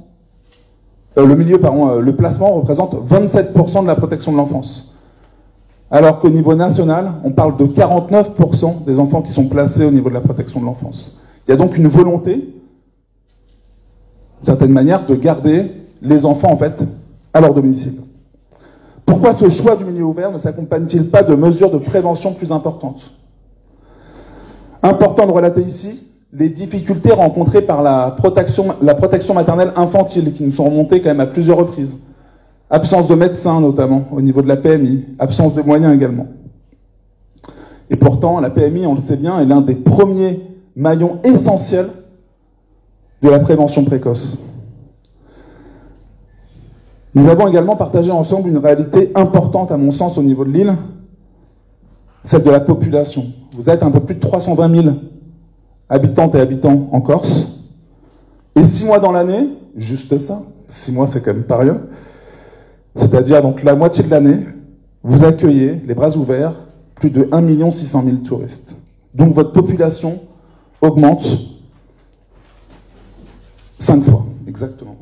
euh, 1.19 1.27
le 1.27 1.35
milieu, 1.35 1.59
pardon, 1.59 1.91
euh, 1.91 2.01
le 2.01 2.15
placement 2.15 2.53
représente 2.53 2.95
27% 2.95 3.83
de 3.83 3.87
la 3.87 3.97
protection 3.97 4.33
de 4.33 4.37
l'enfance. 4.37 4.95
Alors 5.91 6.21
qu'au 6.21 6.31
niveau 6.31 6.55
national, 6.55 7.13
on 7.25 7.31
parle 7.31 7.57
de 7.57 7.65
49% 7.65 8.85
des 8.85 8.99
enfants 8.99 9.23
qui 9.23 9.33
sont 9.33 9.47
placés 9.47 9.85
au 9.85 9.91
niveau 9.91 10.09
de 10.11 10.15
la 10.15 10.21
protection 10.21 10.61
de 10.61 10.67
l'enfance. 10.67 11.19
Il 11.47 11.51
y 11.51 11.55
a 11.55 11.57
donc 11.57 11.77
une 11.77 11.89
volonté, 11.89 12.35
d'une 12.35 12.55
certaine 14.45 14.73
manière, 14.73 15.07
de 15.07 15.15
garder 15.15 15.73
les 16.03 16.25
enfants, 16.25 16.53
en 16.53 16.57
fait, 16.57 16.85
à 17.33 17.41
leur 17.41 17.55
domicile. 17.55 17.95
Pourquoi 19.05 19.33
ce 19.33 19.49
choix 19.49 19.75
du 19.75 19.85
milieu 19.85 20.05
ouvert 20.05 20.31
ne 20.31 20.39
s'accompagne-t-il 20.39 21.11
pas 21.11 21.23
de 21.23 21.35
mesures 21.35 21.71
de 21.71 21.79
prévention 21.79 22.35
plus 22.35 22.53
importantes? 22.53 23.11
Important 24.83 25.27
de 25.27 25.33
relater 25.33 25.63
ici 25.63 26.08
les 26.33 26.51
difficultés 26.51 27.13
rencontrées 27.13 27.63
par 27.63 27.83
la 27.83 28.11
protection, 28.11 28.75
maternelle 29.35 29.73
infantile, 29.77 30.35
qui 30.35 30.45
nous 30.45 30.53
sont 30.53 30.65
remontées 30.65 31.01
quand 31.01 31.09
même 31.09 31.21
à 31.21 31.27
plusieurs 31.27 31.57
reprises. 31.57 31.97
Absence 32.71 33.09
de 33.09 33.15
médecins 33.15 33.61
notamment, 33.61 34.05
au 34.13 34.21
niveau 34.21 34.43
de 34.43 34.49
la 34.49 34.57
PMI, 34.57 35.07
absence 35.19 35.55
de 35.55 35.63
moyens 35.63 35.95
également. 35.95 36.27
Et 37.91 37.97
pourtant, 37.97 38.41
la 38.41 38.51
PMI, 38.51 38.87
on 38.87 38.95
le 38.95 39.01
sait 39.01 39.17
bien, 39.17 39.41
est 39.41 39.47
l'un 39.47 39.63
des 39.63 39.75
premiers 39.75 40.43
maillons 40.77 41.19
essentiels 41.25 41.89
de 43.23 43.31
la 43.31 43.39
prévention 43.39 43.85
précoce. 43.85 44.39
Nous 47.15 47.27
avons 47.29 47.49
également 47.49 47.75
partagé 47.75 48.11
ensemble 48.11 48.51
une 48.51 48.59
réalité 48.59 49.11
importante, 49.15 49.73
à 49.73 49.79
mon 49.79 49.91
sens, 49.91 50.19
au 50.19 50.23
niveau 50.23 50.45
de 50.45 50.51
l'île, 50.51 50.77
celle 52.23 52.43
de 52.43 52.51
la 52.51 52.61
population. 52.61 53.25
Vous 53.57 53.71
êtes 53.71 53.83
un 53.83 53.91
peu 53.91 54.01
plus 54.01 54.17
de 54.17 54.21
320 54.21 54.83
000 54.83 54.95
habitantes 55.89 56.35
et 56.35 56.41
habitants 56.41 56.89
en 56.93 57.01
Corse. 57.01 57.47
Et 58.57 58.65
six 58.65 58.85
mois 58.85 58.99
dans 58.99 59.13
l'année, 59.13 59.49
juste 59.77 60.19
ça, 60.19 60.43
six 60.67 60.93
mois 60.93 61.07
c'est 61.07 61.23
quand 61.23 61.33
même 61.33 61.45
pas 61.45 61.59
rien, 61.59 61.81
c'est-à-dire 62.97 63.43
donc 63.43 63.63
la 63.63 63.75
moitié 63.75 64.05
de 64.05 64.11
l'année, 64.11 64.41
vous 65.03 65.25
accueillez, 65.25 65.81
les 65.87 65.95
bras 65.95 66.17
ouverts, 66.17 66.53
plus 66.97 67.11
de 67.11 67.29
1 67.31 67.71
600 67.71 68.03
000 68.05 68.17
touristes. 68.19 68.75
Donc 69.15 69.35
votre 69.35 69.53
population 69.53 70.19
augmente 70.81 71.25
cinq 73.79 74.05
fois, 74.05 74.27
exactement. 74.47 74.97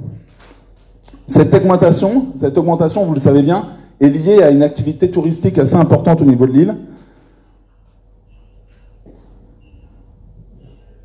Cette 1.28 1.52
augmentation, 1.54 2.26
cette 2.36 2.56
augmentation, 2.56 3.04
vous 3.04 3.14
le 3.14 3.20
savez 3.20 3.42
bien, 3.42 3.70
est 4.00 4.08
liée 4.08 4.42
à 4.42 4.50
une 4.50 4.62
activité 4.62 5.10
touristique 5.10 5.58
assez 5.58 5.74
importante 5.74 6.20
au 6.20 6.24
niveau 6.24 6.46
de 6.46 6.52
l'île, 6.52 6.74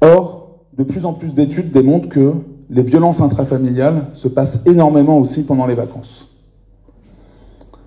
Or, 0.01 0.59
de 0.77 0.83
plus 0.83 1.05
en 1.05 1.13
plus 1.13 1.35
d'études 1.35 1.71
démontrent 1.71 2.09
que 2.09 2.33
les 2.69 2.83
violences 2.83 3.21
intrafamiliales 3.21 4.05
se 4.13 4.27
passent 4.27 4.65
énormément 4.65 5.19
aussi 5.19 5.43
pendant 5.43 5.67
les 5.67 5.75
vacances. 5.75 6.27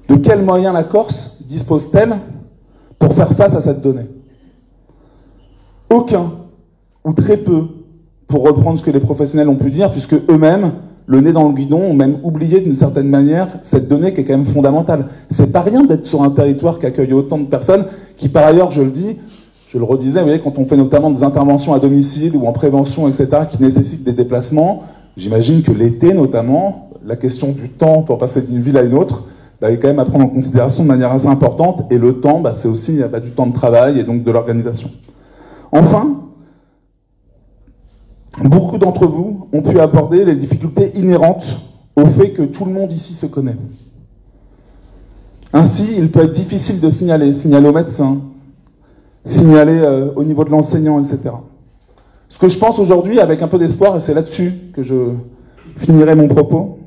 De 0.08 0.16
quels 0.16 0.44
moyens 0.44 0.74
la 0.74 0.84
Corse 0.84 1.42
dispose-t-elle 1.48 2.16
pour 2.98 3.14
faire 3.14 3.32
face 3.32 3.54
à 3.54 3.60
cette 3.60 3.80
donnée? 3.80 4.06
Aucun, 5.90 6.32
ou 7.04 7.12
très 7.14 7.38
peu, 7.38 7.64
pour 8.28 8.44
reprendre 8.44 8.78
ce 8.78 8.84
que 8.84 8.90
les 8.90 9.00
professionnels 9.00 9.48
ont 9.48 9.56
pu 9.56 9.70
dire, 9.70 9.90
puisque 9.90 10.14
eux-mêmes, 10.14 10.72
le 11.06 11.20
nez 11.20 11.32
dans 11.32 11.48
le 11.48 11.54
guidon, 11.54 11.80
ont 11.80 11.94
même 11.94 12.18
oublié 12.22 12.60
d'une 12.60 12.74
certaine 12.74 13.08
manière 13.08 13.48
cette 13.62 13.88
donnée 13.88 14.12
qui 14.12 14.20
est 14.20 14.24
quand 14.24 14.36
même 14.36 14.46
fondamentale. 14.46 15.06
C'est 15.30 15.52
pas 15.52 15.60
rien 15.60 15.82
d'être 15.84 16.06
sur 16.06 16.22
un 16.22 16.30
territoire 16.30 16.78
qui 16.78 16.86
accueille 16.86 17.12
autant 17.12 17.38
de 17.38 17.46
personnes, 17.46 17.86
qui 18.16 18.28
par 18.28 18.46
ailleurs, 18.46 18.70
je 18.70 18.82
le 18.82 18.90
dis, 18.90 19.18
je 19.74 19.78
le 19.80 19.84
redisais, 19.84 20.20
vous 20.20 20.26
voyez, 20.26 20.40
quand 20.40 20.56
on 20.56 20.64
fait 20.66 20.76
notamment 20.76 21.10
des 21.10 21.24
interventions 21.24 21.74
à 21.74 21.80
domicile 21.80 22.36
ou 22.36 22.46
en 22.46 22.52
prévention, 22.52 23.08
etc., 23.08 23.28
qui 23.50 23.60
nécessitent 23.60 24.04
des 24.04 24.12
déplacements, 24.12 24.84
j'imagine 25.16 25.64
que 25.64 25.72
l'été 25.72 26.14
notamment, 26.14 26.90
la 27.04 27.16
question 27.16 27.50
du 27.50 27.68
temps 27.70 28.02
pour 28.02 28.18
passer 28.18 28.42
d'une 28.42 28.62
ville 28.62 28.78
à 28.78 28.82
une 28.82 28.94
autre, 28.94 29.24
bah, 29.60 29.72
est 29.72 29.78
quand 29.78 29.88
même 29.88 29.98
à 29.98 30.04
prendre 30.04 30.26
en 30.26 30.28
considération 30.28 30.84
de 30.84 30.88
manière 30.88 31.10
assez 31.10 31.26
importante. 31.26 31.86
Et 31.90 31.98
le 31.98 32.20
temps, 32.20 32.40
bah, 32.40 32.52
c'est 32.54 32.68
aussi 32.68 33.00
bah, 33.10 33.18
du 33.18 33.32
temps 33.32 33.48
de 33.48 33.52
travail 33.52 33.98
et 33.98 34.04
donc 34.04 34.22
de 34.22 34.30
l'organisation. 34.30 34.90
Enfin, 35.72 36.20
beaucoup 38.44 38.78
d'entre 38.78 39.06
vous 39.06 39.48
ont 39.52 39.62
pu 39.62 39.80
aborder 39.80 40.24
les 40.24 40.36
difficultés 40.36 40.92
inhérentes 40.96 41.58
au 41.96 42.06
fait 42.06 42.30
que 42.30 42.42
tout 42.42 42.64
le 42.64 42.72
monde 42.72 42.92
ici 42.92 43.14
se 43.14 43.26
connaît. 43.26 43.56
Ainsi, 45.52 45.96
il 45.98 46.12
peut 46.12 46.22
être 46.22 46.32
difficile 46.32 46.78
de 46.78 46.90
signaler, 46.90 47.34
signaler 47.34 47.68
au 47.68 47.72
médecin, 47.72 48.20
signaler 49.24 49.78
euh, 49.78 50.10
au 50.16 50.24
niveau 50.24 50.44
de 50.44 50.50
l'enseignant, 50.50 51.00
etc. 51.00 51.34
Ce 52.28 52.38
que 52.38 52.48
je 52.48 52.58
pense 52.58 52.78
aujourd'hui, 52.78 53.20
avec 53.20 53.42
un 53.42 53.48
peu 53.48 53.58
d'espoir, 53.58 53.96
et 53.96 54.00
c'est 54.00 54.14
là-dessus 54.14 54.52
que 54.72 54.82
je 54.82 55.12
finirai 55.78 56.14
mon 56.14 56.28
propos, 56.28 56.78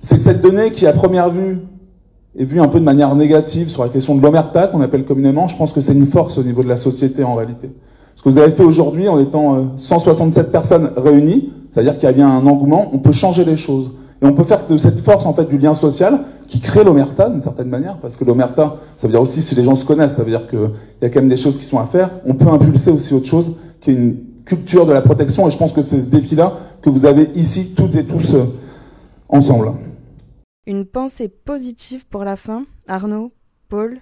c'est 0.00 0.16
que 0.16 0.22
cette 0.22 0.40
donnée 0.40 0.72
qui, 0.72 0.86
à 0.86 0.92
première 0.92 1.30
vue, 1.30 1.58
est 2.36 2.44
vue 2.44 2.60
un 2.60 2.68
peu 2.68 2.80
de 2.80 2.84
manière 2.84 3.14
négative 3.14 3.68
sur 3.68 3.82
la 3.82 3.90
question 3.90 4.16
de 4.16 4.22
l'omerta, 4.22 4.66
qu'on 4.66 4.80
appelle 4.80 5.04
communément, 5.04 5.48
je 5.48 5.56
pense 5.56 5.72
que 5.72 5.80
c'est 5.80 5.92
une 5.92 6.06
force 6.06 6.38
au 6.38 6.42
niveau 6.42 6.62
de 6.62 6.68
la 6.68 6.76
société 6.76 7.24
en 7.24 7.34
réalité. 7.34 7.70
Ce 8.16 8.22
que 8.22 8.28
vous 8.28 8.38
avez 8.38 8.52
fait 8.52 8.62
aujourd'hui 8.62 9.08
en 9.08 9.18
étant 9.18 9.76
167 9.76 10.46
euh, 10.46 10.50
personnes 10.50 10.90
réunies, 10.96 11.52
c'est-à-dire 11.70 11.94
qu'il 11.94 12.04
y 12.04 12.08
a 12.08 12.12
bien 12.12 12.28
un 12.28 12.46
engouement, 12.46 12.90
on 12.92 12.98
peut 12.98 13.12
changer 13.12 13.44
les 13.44 13.56
choses. 13.56 13.90
Et 14.22 14.26
on 14.26 14.32
peut 14.32 14.44
faire 14.44 14.66
de 14.66 14.78
cette 14.78 15.00
force 15.00 15.26
en 15.26 15.34
fait 15.34 15.46
du 15.46 15.58
lien 15.58 15.74
social 15.74 16.20
qui 16.46 16.60
crée 16.60 16.84
l'omerta 16.84 17.28
d'une 17.28 17.40
certaine 17.40 17.68
manière, 17.68 17.98
parce 17.98 18.16
que 18.16 18.24
l'omerta, 18.24 18.76
ça 18.96 19.06
veut 19.06 19.12
dire 19.12 19.20
aussi 19.20 19.42
si 19.42 19.54
les 19.54 19.64
gens 19.64 19.74
se 19.74 19.84
connaissent, 19.84 20.14
ça 20.14 20.22
veut 20.22 20.30
dire 20.30 20.48
qu'il 20.48 20.70
y 21.00 21.04
a 21.04 21.10
quand 21.10 21.20
même 21.20 21.28
des 21.28 21.36
choses 21.36 21.58
qui 21.58 21.64
sont 21.64 21.78
à 21.78 21.86
faire. 21.86 22.10
On 22.24 22.34
peut 22.34 22.46
impulser 22.46 22.90
aussi 22.90 23.14
autre 23.14 23.26
chose, 23.26 23.56
qui 23.80 23.90
est 23.90 23.94
une 23.94 24.16
culture 24.44 24.86
de 24.86 24.92
la 24.92 25.02
protection, 25.02 25.48
et 25.48 25.50
je 25.50 25.58
pense 25.58 25.72
que 25.72 25.82
c'est 25.82 26.00
ce 26.00 26.06
défi-là 26.06 26.54
que 26.82 26.90
vous 26.90 27.06
avez 27.06 27.30
ici 27.34 27.74
toutes 27.74 27.96
et 27.96 28.04
tous 28.04 28.34
euh, 28.34 28.44
ensemble. 29.28 29.72
Une 30.66 30.84
pensée 30.84 31.28
positive 31.28 32.06
pour 32.06 32.22
la 32.22 32.36
fin, 32.36 32.64
Arnaud, 32.86 33.32
Paul 33.68 33.98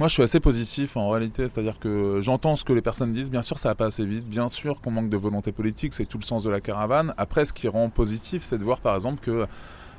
moi, 0.00 0.08
je 0.08 0.14
suis 0.14 0.22
assez 0.22 0.40
positif 0.40 0.96
en 0.96 1.10
réalité, 1.10 1.46
c'est-à-dire 1.46 1.78
que 1.78 2.20
j'entends 2.22 2.56
ce 2.56 2.64
que 2.64 2.72
les 2.72 2.80
personnes 2.80 3.12
disent. 3.12 3.30
Bien 3.30 3.42
sûr, 3.42 3.58
ça 3.58 3.68
va 3.68 3.74
pas 3.74 3.84
assez 3.84 4.06
vite. 4.06 4.24
Bien 4.26 4.48
sûr 4.48 4.80
qu'on 4.80 4.90
manque 4.90 5.10
de 5.10 5.16
volonté 5.18 5.52
politique, 5.52 5.92
c'est 5.92 6.06
tout 6.06 6.16
le 6.16 6.24
sens 6.24 6.42
de 6.42 6.48
la 6.48 6.62
caravane. 6.62 7.12
Après, 7.18 7.44
ce 7.44 7.52
qui 7.52 7.68
rend 7.68 7.90
positif, 7.90 8.42
c'est 8.42 8.56
de 8.56 8.64
voir 8.64 8.80
par 8.80 8.94
exemple 8.94 9.20
que 9.22 9.46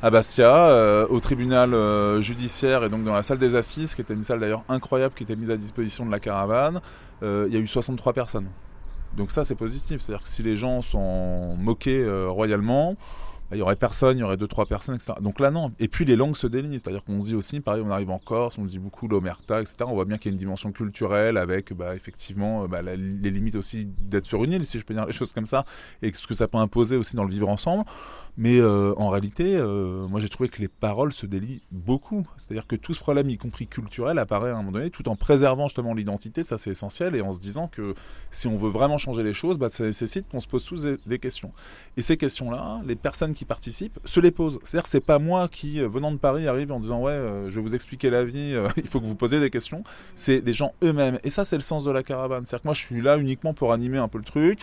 à 0.01 0.09
Bastia, 0.09 0.69
euh, 0.69 1.05
au 1.07 1.19
tribunal 1.19 1.75
euh, 1.75 2.19
judiciaire 2.19 2.83
et 2.83 2.89
donc 2.89 3.03
dans 3.03 3.13
la 3.13 3.21
salle 3.21 3.37
des 3.37 3.53
assises, 3.53 3.93
qui 3.93 4.01
était 4.01 4.15
une 4.15 4.23
salle 4.23 4.39
d'ailleurs 4.39 4.63
incroyable, 4.69 5.13
qui 5.13 5.21
était 5.21 5.35
mise 5.35 5.51
à 5.51 5.57
disposition 5.57 6.03
de 6.03 6.09
la 6.09 6.19
caravane, 6.19 6.81
euh, 7.21 7.45
il 7.47 7.53
y 7.53 7.57
a 7.57 7.59
eu 7.59 7.67
63 7.67 8.13
personnes. 8.13 8.47
Donc 9.15 9.29
ça, 9.29 9.43
c'est 9.43 9.53
positif. 9.53 10.01
C'est-à-dire 10.01 10.23
que 10.23 10.29
si 10.29 10.41
les 10.41 10.57
gens 10.57 10.81
sont 10.81 11.55
moqués 11.57 12.03
royalement, 12.27 12.95
il 13.51 13.57
y 13.57 13.61
aurait 13.61 13.75
personne, 13.75 14.17
il 14.17 14.21
y 14.21 14.23
aurait 14.23 14.37
deux, 14.37 14.47
trois 14.47 14.65
personnes, 14.65 14.95
etc. 14.95 15.13
Donc 15.21 15.39
là, 15.39 15.51
non. 15.51 15.71
Et 15.79 15.87
puis 15.87 16.05
les 16.05 16.15
langues 16.15 16.35
se 16.35 16.47
délignent, 16.47 16.79
c'est-à-dire 16.79 17.03
qu'on 17.03 17.19
se 17.19 17.27
dit 17.27 17.35
aussi, 17.35 17.59
pareil, 17.59 17.83
on 17.85 17.89
arrive 17.89 18.09
en 18.09 18.19
Corse, 18.19 18.57
on 18.57 18.65
dit 18.65 18.79
beaucoup 18.79 19.07
l'omerta, 19.07 19.61
etc. 19.61 19.77
On 19.87 19.93
voit 19.93 20.05
bien 20.05 20.17
qu'il 20.17 20.31
y 20.31 20.31
a 20.31 20.33
une 20.33 20.39
dimension 20.39 20.71
culturelle 20.71 21.37
avec, 21.37 21.73
bah, 21.73 21.95
effectivement, 21.95 22.67
bah, 22.67 22.81
les 22.81 22.97
limites 23.31 23.55
aussi 23.55 23.85
d'être 23.85 24.25
sur 24.25 24.43
une 24.43 24.53
île, 24.53 24.65
si 24.65 24.79
je 24.79 24.85
peux 24.85 24.93
dire 24.93 25.05
les 25.05 25.13
choses 25.13 25.33
comme 25.33 25.45
ça, 25.45 25.65
et 26.01 26.11
ce 26.13 26.27
que 26.27 26.33
ça 26.33 26.47
peut 26.47 26.57
imposer 26.57 26.95
aussi 26.95 27.15
dans 27.15 27.23
le 27.23 27.31
vivre 27.31 27.49
ensemble. 27.49 27.85
Mais 28.37 28.59
euh, 28.59 28.93
en 28.97 29.09
réalité, 29.09 29.55
euh, 29.55 30.07
moi 30.07 30.19
j'ai 30.19 30.29
trouvé 30.29 30.47
que 30.47 30.61
les 30.61 30.69
paroles 30.69 31.11
se 31.11 31.25
délient 31.25 31.61
beaucoup. 31.71 32.25
C'est-à-dire 32.37 32.65
que 32.65 32.75
tout 32.75 32.93
ce 32.93 32.99
problème, 32.99 33.29
y 33.29 33.37
compris 33.37 33.67
culturel, 33.67 34.17
apparaît 34.19 34.51
à 34.51 34.53
un 34.53 34.57
moment 34.57 34.71
donné, 34.71 34.89
tout 34.89 35.09
en 35.09 35.15
préservant 35.15 35.67
justement 35.67 35.93
l'identité, 35.93 36.43
ça 36.43 36.57
c'est 36.57 36.71
essentiel, 36.71 37.15
et 37.15 37.21
en 37.21 37.33
se 37.33 37.39
disant 37.39 37.67
que 37.67 37.93
si 38.31 38.47
on 38.47 38.55
veut 38.55 38.69
vraiment 38.69 38.97
changer 38.97 39.23
les 39.23 39.33
choses, 39.33 39.57
bah, 39.57 39.69
ça 39.69 39.83
nécessite 39.83 40.29
qu'on 40.29 40.39
se 40.39 40.47
pose 40.47 40.63
tous 40.63 40.85
des 41.05 41.19
questions. 41.19 41.51
Et 41.97 42.01
ces 42.01 42.15
questions-là, 42.15 42.81
les 42.85 42.95
personnes 42.95 43.33
qui 43.33 43.40
participent 43.45 43.99
se 44.05 44.19
les 44.19 44.31
posent. 44.31 44.59
C'est-à-dire 44.63 44.83
que 44.83 44.89
c'est 44.89 44.99
pas 44.99 45.19
moi 45.19 45.47
qui, 45.47 45.81
euh, 45.81 45.87
venant 45.87 46.11
de 46.11 46.17
Paris, 46.17 46.47
arrive 46.47 46.71
en 46.71 46.79
disant 46.79 47.01
ouais, 47.01 47.19
je 47.47 47.55
vais 47.55 47.61
vous 47.61 47.75
expliquer 47.75 48.09
la 48.09 48.23
vie, 48.23 48.55
il 48.77 48.87
faut 48.87 48.99
que 48.99 49.05
vous 49.05 49.15
posiez 49.15 49.39
des 49.39 49.49
questions. 49.49 49.83
C'est 50.15 50.41
les 50.45 50.53
gens 50.53 50.73
eux-mêmes. 50.83 51.19
Et 51.23 51.29
ça, 51.29 51.45
c'est 51.45 51.55
le 51.55 51.61
sens 51.61 51.83
de 51.83 51.91
la 51.91 52.03
caravane. 52.03 52.45
C'est-à-dire 52.45 52.63
que 52.63 52.67
moi, 52.67 52.73
je 52.73 52.81
suis 52.81 53.01
là 53.01 53.17
uniquement 53.17 53.53
pour 53.53 53.73
animer 53.73 53.97
un 53.97 54.07
peu 54.07 54.17
le 54.17 54.23
truc 54.23 54.61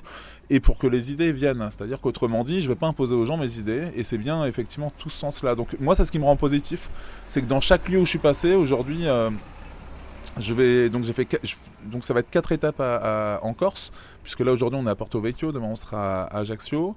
et 0.50 0.60
pour 0.60 0.78
que 0.78 0.86
les 0.86 1.12
idées 1.12 1.32
viennent. 1.32 1.66
C'est-à-dire 1.70 2.00
qu'autrement 2.00 2.44
dit, 2.44 2.60
je 2.60 2.68
vais 2.68 2.74
pas 2.74 2.86
imposer 2.86 3.14
aux 3.14 3.26
gens 3.26 3.36
mes 3.36 3.58
idées 3.58 3.88
et 3.94 4.04
c'est 4.04 4.18
bien 4.18 4.44
effectivement 4.44 4.92
tout 4.96 5.10
ce 5.10 5.18
sens-là. 5.18 5.54
Donc 5.54 5.76
moi, 5.80 5.94
c'est 5.94 6.04
ce 6.04 6.12
qui 6.12 6.18
me 6.18 6.24
rend 6.24 6.36
positif, 6.36 6.90
c'est 7.26 7.42
que 7.42 7.46
dans 7.46 7.60
chaque 7.60 7.88
lieu 7.88 7.98
où 7.98 8.04
je 8.04 8.10
suis 8.10 8.18
passé 8.18 8.54
aujourd'hui, 8.54 9.06
euh, 9.06 9.30
je 10.38 10.54
vais 10.54 10.88
donc 10.90 11.04
j'ai 11.04 11.12
fait 11.12 11.26
donc 11.84 12.04
ça 12.04 12.14
va 12.14 12.20
être 12.20 12.30
quatre 12.30 12.52
étapes 12.52 12.80
en 12.80 13.54
Corse, 13.54 13.92
puisque 14.22 14.40
là 14.40 14.52
aujourd'hui 14.52 14.78
on 14.80 14.86
est 14.86 14.90
à 14.90 14.94
Porto 14.94 15.20
Vecchio, 15.20 15.52
demain 15.52 15.68
on 15.68 15.76
sera 15.76 16.24
à 16.24 16.38
Ajaccio. 16.38 16.94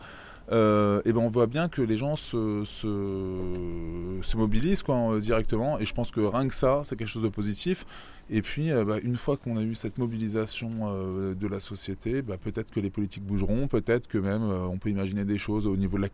Euh, 0.52 1.02
et 1.06 1.14
ben 1.14 1.22
on 1.22 1.30
voit 1.30 1.48
bien 1.48 1.70
que 1.70 1.82
les 1.82 1.98
gens 1.98 2.16
se, 2.18 2.64
se, 2.66 4.38
mobilisent 4.38 4.84
quoi, 4.84 5.20
directement. 5.20 5.80
Et 5.80 5.86
je 5.86 5.94
pense 5.94 6.12
que 6.12 6.20
rien 6.20 6.48
que 6.48 6.54
ça, 6.54 6.82
c'est 6.84 6.96
quelque 6.96 7.08
chose 7.08 7.24
de 7.24 7.30
positif. 7.30 7.86
Et 8.30 8.42
puis, 8.42 8.72
euh, 8.72 8.86
bah, 8.86 8.98
une 9.02 9.18
fois 9.18 9.38
qu'on 9.38 9.58
a 9.58 9.62
eu 9.62 9.76
cette 9.76 9.98
mobilisation 9.98 10.72
euh, 10.84 11.36
de 11.36 11.48
la 11.48 11.60
société, 11.60 12.22
bah, 12.22 12.36
peut-être 12.42 12.72
que 12.72 12.80
les 12.80 12.90
politiques 12.90 13.24
bougeront, 13.24 13.68
peut-être 13.68 14.08
que 14.08 14.18
même 14.18 14.44
on 14.44 14.78
peut 14.78 14.90
imaginer 14.90 15.26
des 15.26 15.38
choses 15.38 15.68
au 15.68 15.78
niveau 15.78 15.98
de 15.98 16.04
la 16.04 16.10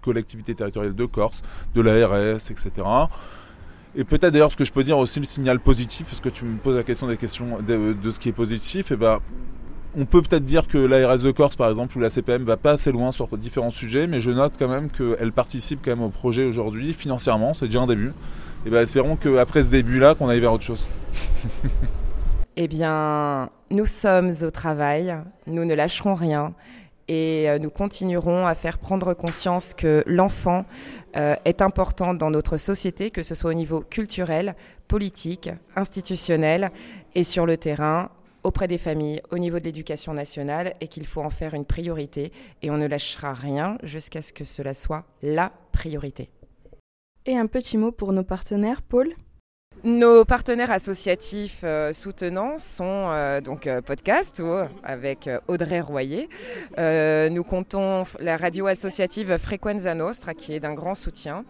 collectivité 0.00 0.54
territoriale 0.54 0.94
de 0.94 1.04
Corse, 1.06 1.42
de 1.74 1.80
l'ARS, 1.80 2.50
etc. 2.50 2.70
Et 3.96 4.04
peut-être 4.04 4.32
d'ailleurs 4.32 4.52
ce 4.52 4.56
que 4.56 4.64
je 4.64 4.72
peux 4.72 4.84
dire 4.84 4.98
aussi 4.98 5.18
le 5.18 5.26
signal 5.26 5.58
positif, 5.58 6.06
parce 6.06 6.20
que 6.20 6.28
tu 6.28 6.44
me 6.44 6.58
poses 6.58 6.76
la 6.76 6.84
question 6.84 7.08
des 7.08 7.16
questions 7.16 7.60
de, 7.60 8.10
ce 8.10 8.20
qui 8.20 8.28
est 8.28 8.32
positif, 8.32 8.92
et 8.92 8.96
ben 8.96 9.18
on 9.96 10.04
peut 10.04 10.22
peut-être 10.22 10.44
dire 10.44 10.68
que 10.68 10.78
l'ARS 10.78 11.20
de 11.20 11.30
Corse, 11.30 11.56
par 11.56 11.68
exemple, 11.68 11.96
ou 11.96 12.00
la 12.00 12.10
CPM 12.10 12.44
va 12.44 12.56
pas 12.56 12.72
assez 12.72 12.92
loin 12.92 13.10
sur 13.10 13.36
différents 13.36 13.70
sujets, 13.70 14.06
mais 14.06 14.20
je 14.20 14.30
note 14.30 14.54
quand 14.58 14.68
même 14.68 14.90
qu'elle 14.90 15.32
participe 15.32 15.80
quand 15.84 15.90
même 15.90 16.02
au 16.02 16.10
projet 16.10 16.44
aujourd'hui, 16.44 16.94
financièrement, 16.94 17.54
c'est 17.54 17.66
déjà 17.66 17.80
un 17.80 17.86
début. 17.86 18.12
Et 18.66 18.70
bien 18.70 18.80
espérons 18.80 19.16
qu'après 19.16 19.62
ce 19.62 19.70
début-là, 19.70 20.14
qu'on 20.14 20.28
aille 20.28 20.40
vers 20.40 20.52
autre 20.52 20.64
chose. 20.64 20.86
eh 22.56 22.68
bien, 22.68 23.50
nous 23.70 23.86
sommes 23.86 24.32
au 24.42 24.50
travail, 24.50 25.16
nous 25.46 25.64
ne 25.64 25.74
lâcherons 25.74 26.14
rien 26.14 26.54
et 27.08 27.50
euh, 27.50 27.58
nous 27.58 27.70
continuerons 27.70 28.46
à 28.46 28.54
faire 28.54 28.78
prendre 28.78 29.14
conscience 29.14 29.74
que 29.74 30.04
l'enfant 30.06 30.64
euh, 31.16 31.34
est 31.44 31.60
important 31.60 32.14
dans 32.14 32.30
notre 32.30 32.56
société, 32.56 33.10
que 33.10 33.24
ce 33.24 33.34
soit 33.34 33.50
au 33.50 33.54
niveau 33.54 33.80
culturel, 33.80 34.54
politique, 34.86 35.50
institutionnel 35.74 36.70
et 37.16 37.24
sur 37.24 37.46
le 37.46 37.56
terrain 37.56 38.10
auprès 38.42 38.68
des 38.68 38.78
familles, 38.78 39.20
au 39.30 39.38
niveau 39.38 39.58
de 39.58 39.64
l'éducation 39.64 40.14
nationale, 40.14 40.74
et 40.80 40.88
qu'il 40.88 41.06
faut 41.06 41.22
en 41.22 41.30
faire 41.30 41.54
une 41.54 41.64
priorité. 41.64 42.32
Et 42.62 42.70
on 42.70 42.76
ne 42.76 42.86
lâchera 42.86 43.34
rien 43.34 43.78
jusqu'à 43.82 44.22
ce 44.22 44.32
que 44.32 44.44
cela 44.44 44.74
soit 44.74 45.04
la 45.22 45.52
priorité. 45.72 46.30
Et 47.26 47.36
un 47.36 47.46
petit 47.46 47.76
mot 47.76 47.92
pour 47.92 48.12
nos 48.12 48.24
partenaires, 48.24 48.82
Paul? 48.82 49.14
Nos 49.82 50.26
partenaires 50.26 50.70
associatifs 50.70 51.60
euh, 51.64 51.94
soutenants 51.94 52.58
sont 52.58 53.06
euh, 53.08 53.40
donc 53.40 53.66
euh, 53.66 53.80
Podcast 53.80 54.42
avec 54.82 55.30
Audrey 55.48 55.80
Royer. 55.80 56.28
nous 56.76 57.44
comptons 57.44 58.04
la 58.18 58.36
radio 58.36 58.66
associative 58.66 59.38
Frequenza 59.38 59.94
Nostra 59.94 60.34
qui 60.34 60.54
est 60.54 60.60
d'un 60.60 60.74
grand 60.74 60.94
soutien. 60.94 61.44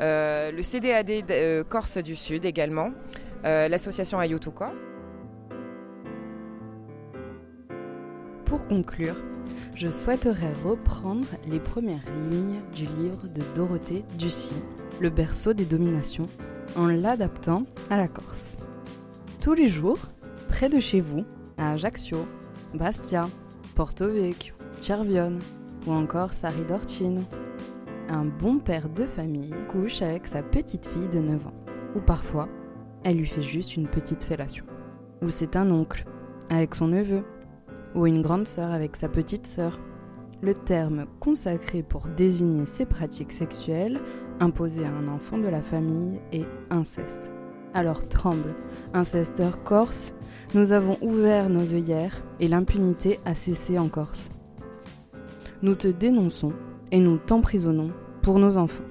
le 0.00 0.62
CDAD 0.62 1.64
Corse 1.68 1.98
du 1.98 2.14
Sud 2.14 2.44
également. 2.44 2.90
L'association 3.44 4.18
Ayutuko. 4.18 4.64
Pour 8.54 8.68
conclure, 8.68 9.16
je 9.74 9.88
souhaiterais 9.88 10.52
reprendre 10.64 11.26
les 11.48 11.58
premières 11.58 12.04
lignes 12.30 12.60
du 12.72 12.84
livre 12.84 13.26
de 13.26 13.42
Dorothée 13.56 14.04
Ducy, 14.16 14.54
Le 15.00 15.10
berceau 15.10 15.54
des 15.54 15.64
dominations, 15.64 16.28
en 16.76 16.86
l'adaptant 16.86 17.64
à 17.90 17.96
la 17.96 18.06
Corse. 18.06 18.56
Tous 19.42 19.54
les 19.54 19.66
jours, 19.66 19.98
près 20.46 20.68
de 20.68 20.78
chez 20.78 21.00
vous, 21.00 21.24
à 21.58 21.72
Ajaccio, 21.72 22.18
Bastia, 22.74 23.28
Porto 23.74 24.08
Vecchio, 24.08 24.54
Cervione 24.80 25.40
ou 25.88 25.92
encore 25.92 26.32
Sari 26.32 26.62
d'Orcino, 26.62 27.22
un 28.08 28.24
bon 28.24 28.60
père 28.60 28.88
de 28.88 29.04
famille 29.04 29.52
couche 29.68 30.00
avec 30.00 30.28
sa 30.28 30.44
petite 30.44 30.86
fille 30.86 31.08
de 31.08 31.18
9 31.18 31.44
ans. 31.44 31.64
Ou 31.96 32.00
parfois, 32.00 32.48
elle 33.02 33.16
lui 33.16 33.26
fait 33.26 33.42
juste 33.42 33.74
une 33.74 33.88
petite 33.88 34.22
fellation. 34.22 34.64
Ou 35.22 35.30
c'est 35.30 35.56
un 35.56 35.72
oncle, 35.72 36.04
avec 36.50 36.76
son 36.76 36.86
neveu, 36.86 37.24
ou 37.94 38.06
une 38.06 38.22
grande 38.22 38.46
sœur 38.46 38.70
avec 38.70 38.96
sa 38.96 39.08
petite 39.08 39.46
sœur. 39.46 39.78
Le 40.42 40.54
terme 40.54 41.06
consacré 41.20 41.82
pour 41.82 42.06
désigner 42.08 42.66
ces 42.66 42.86
pratiques 42.86 43.32
sexuelles 43.32 44.00
imposées 44.40 44.84
à 44.84 44.90
un 44.90 45.08
enfant 45.08 45.38
de 45.38 45.48
la 45.48 45.62
famille 45.62 46.20
est 46.32 46.46
inceste. 46.70 47.30
Alors 47.72 48.08
tremble, 48.08 48.54
incesteur 48.92 49.62
corse, 49.64 50.14
nous 50.54 50.72
avons 50.72 50.96
ouvert 51.02 51.48
nos 51.48 51.74
œillères 51.74 52.22
et 52.38 52.46
l'impunité 52.46 53.18
a 53.24 53.34
cessé 53.34 53.78
en 53.78 53.88
Corse. 53.88 54.28
Nous 55.62 55.74
te 55.74 55.88
dénonçons 55.88 56.52
et 56.92 57.00
nous 57.00 57.18
t'emprisonnons 57.18 57.90
pour 58.22 58.38
nos 58.38 58.56
enfants. 58.56 58.84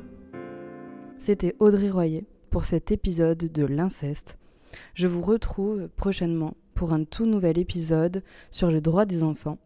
C'était 1.18 1.56
Audrey 1.60 1.89
Royer 1.89 2.26
pour 2.50 2.66
cet 2.66 2.92
épisode 2.92 3.38
de 3.38 3.66
l'inceste. 3.66 4.38
Je 4.94 5.08
vous 5.08 5.22
retrouve 5.22 5.88
prochainement 5.96 6.56
pour 6.73 6.93
un 6.93 7.03
tout 7.03 7.25
nouvel 7.25 7.57
épisode 7.57 8.23
sur 8.51 8.71
le 8.71 8.81
droit 8.81 9.05
des 9.05 9.23
enfants. 9.23 9.57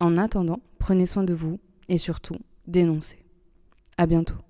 En 0.00 0.16
attendant, 0.18 0.60
prenez 0.78 1.06
soin 1.06 1.24
de 1.24 1.34
vous 1.34 1.58
et 1.88 1.98
surtout, 1.98 2.36
dénoncez. 2.66 3.18
À 3.96 4.06
bientôt. 4.06 4.47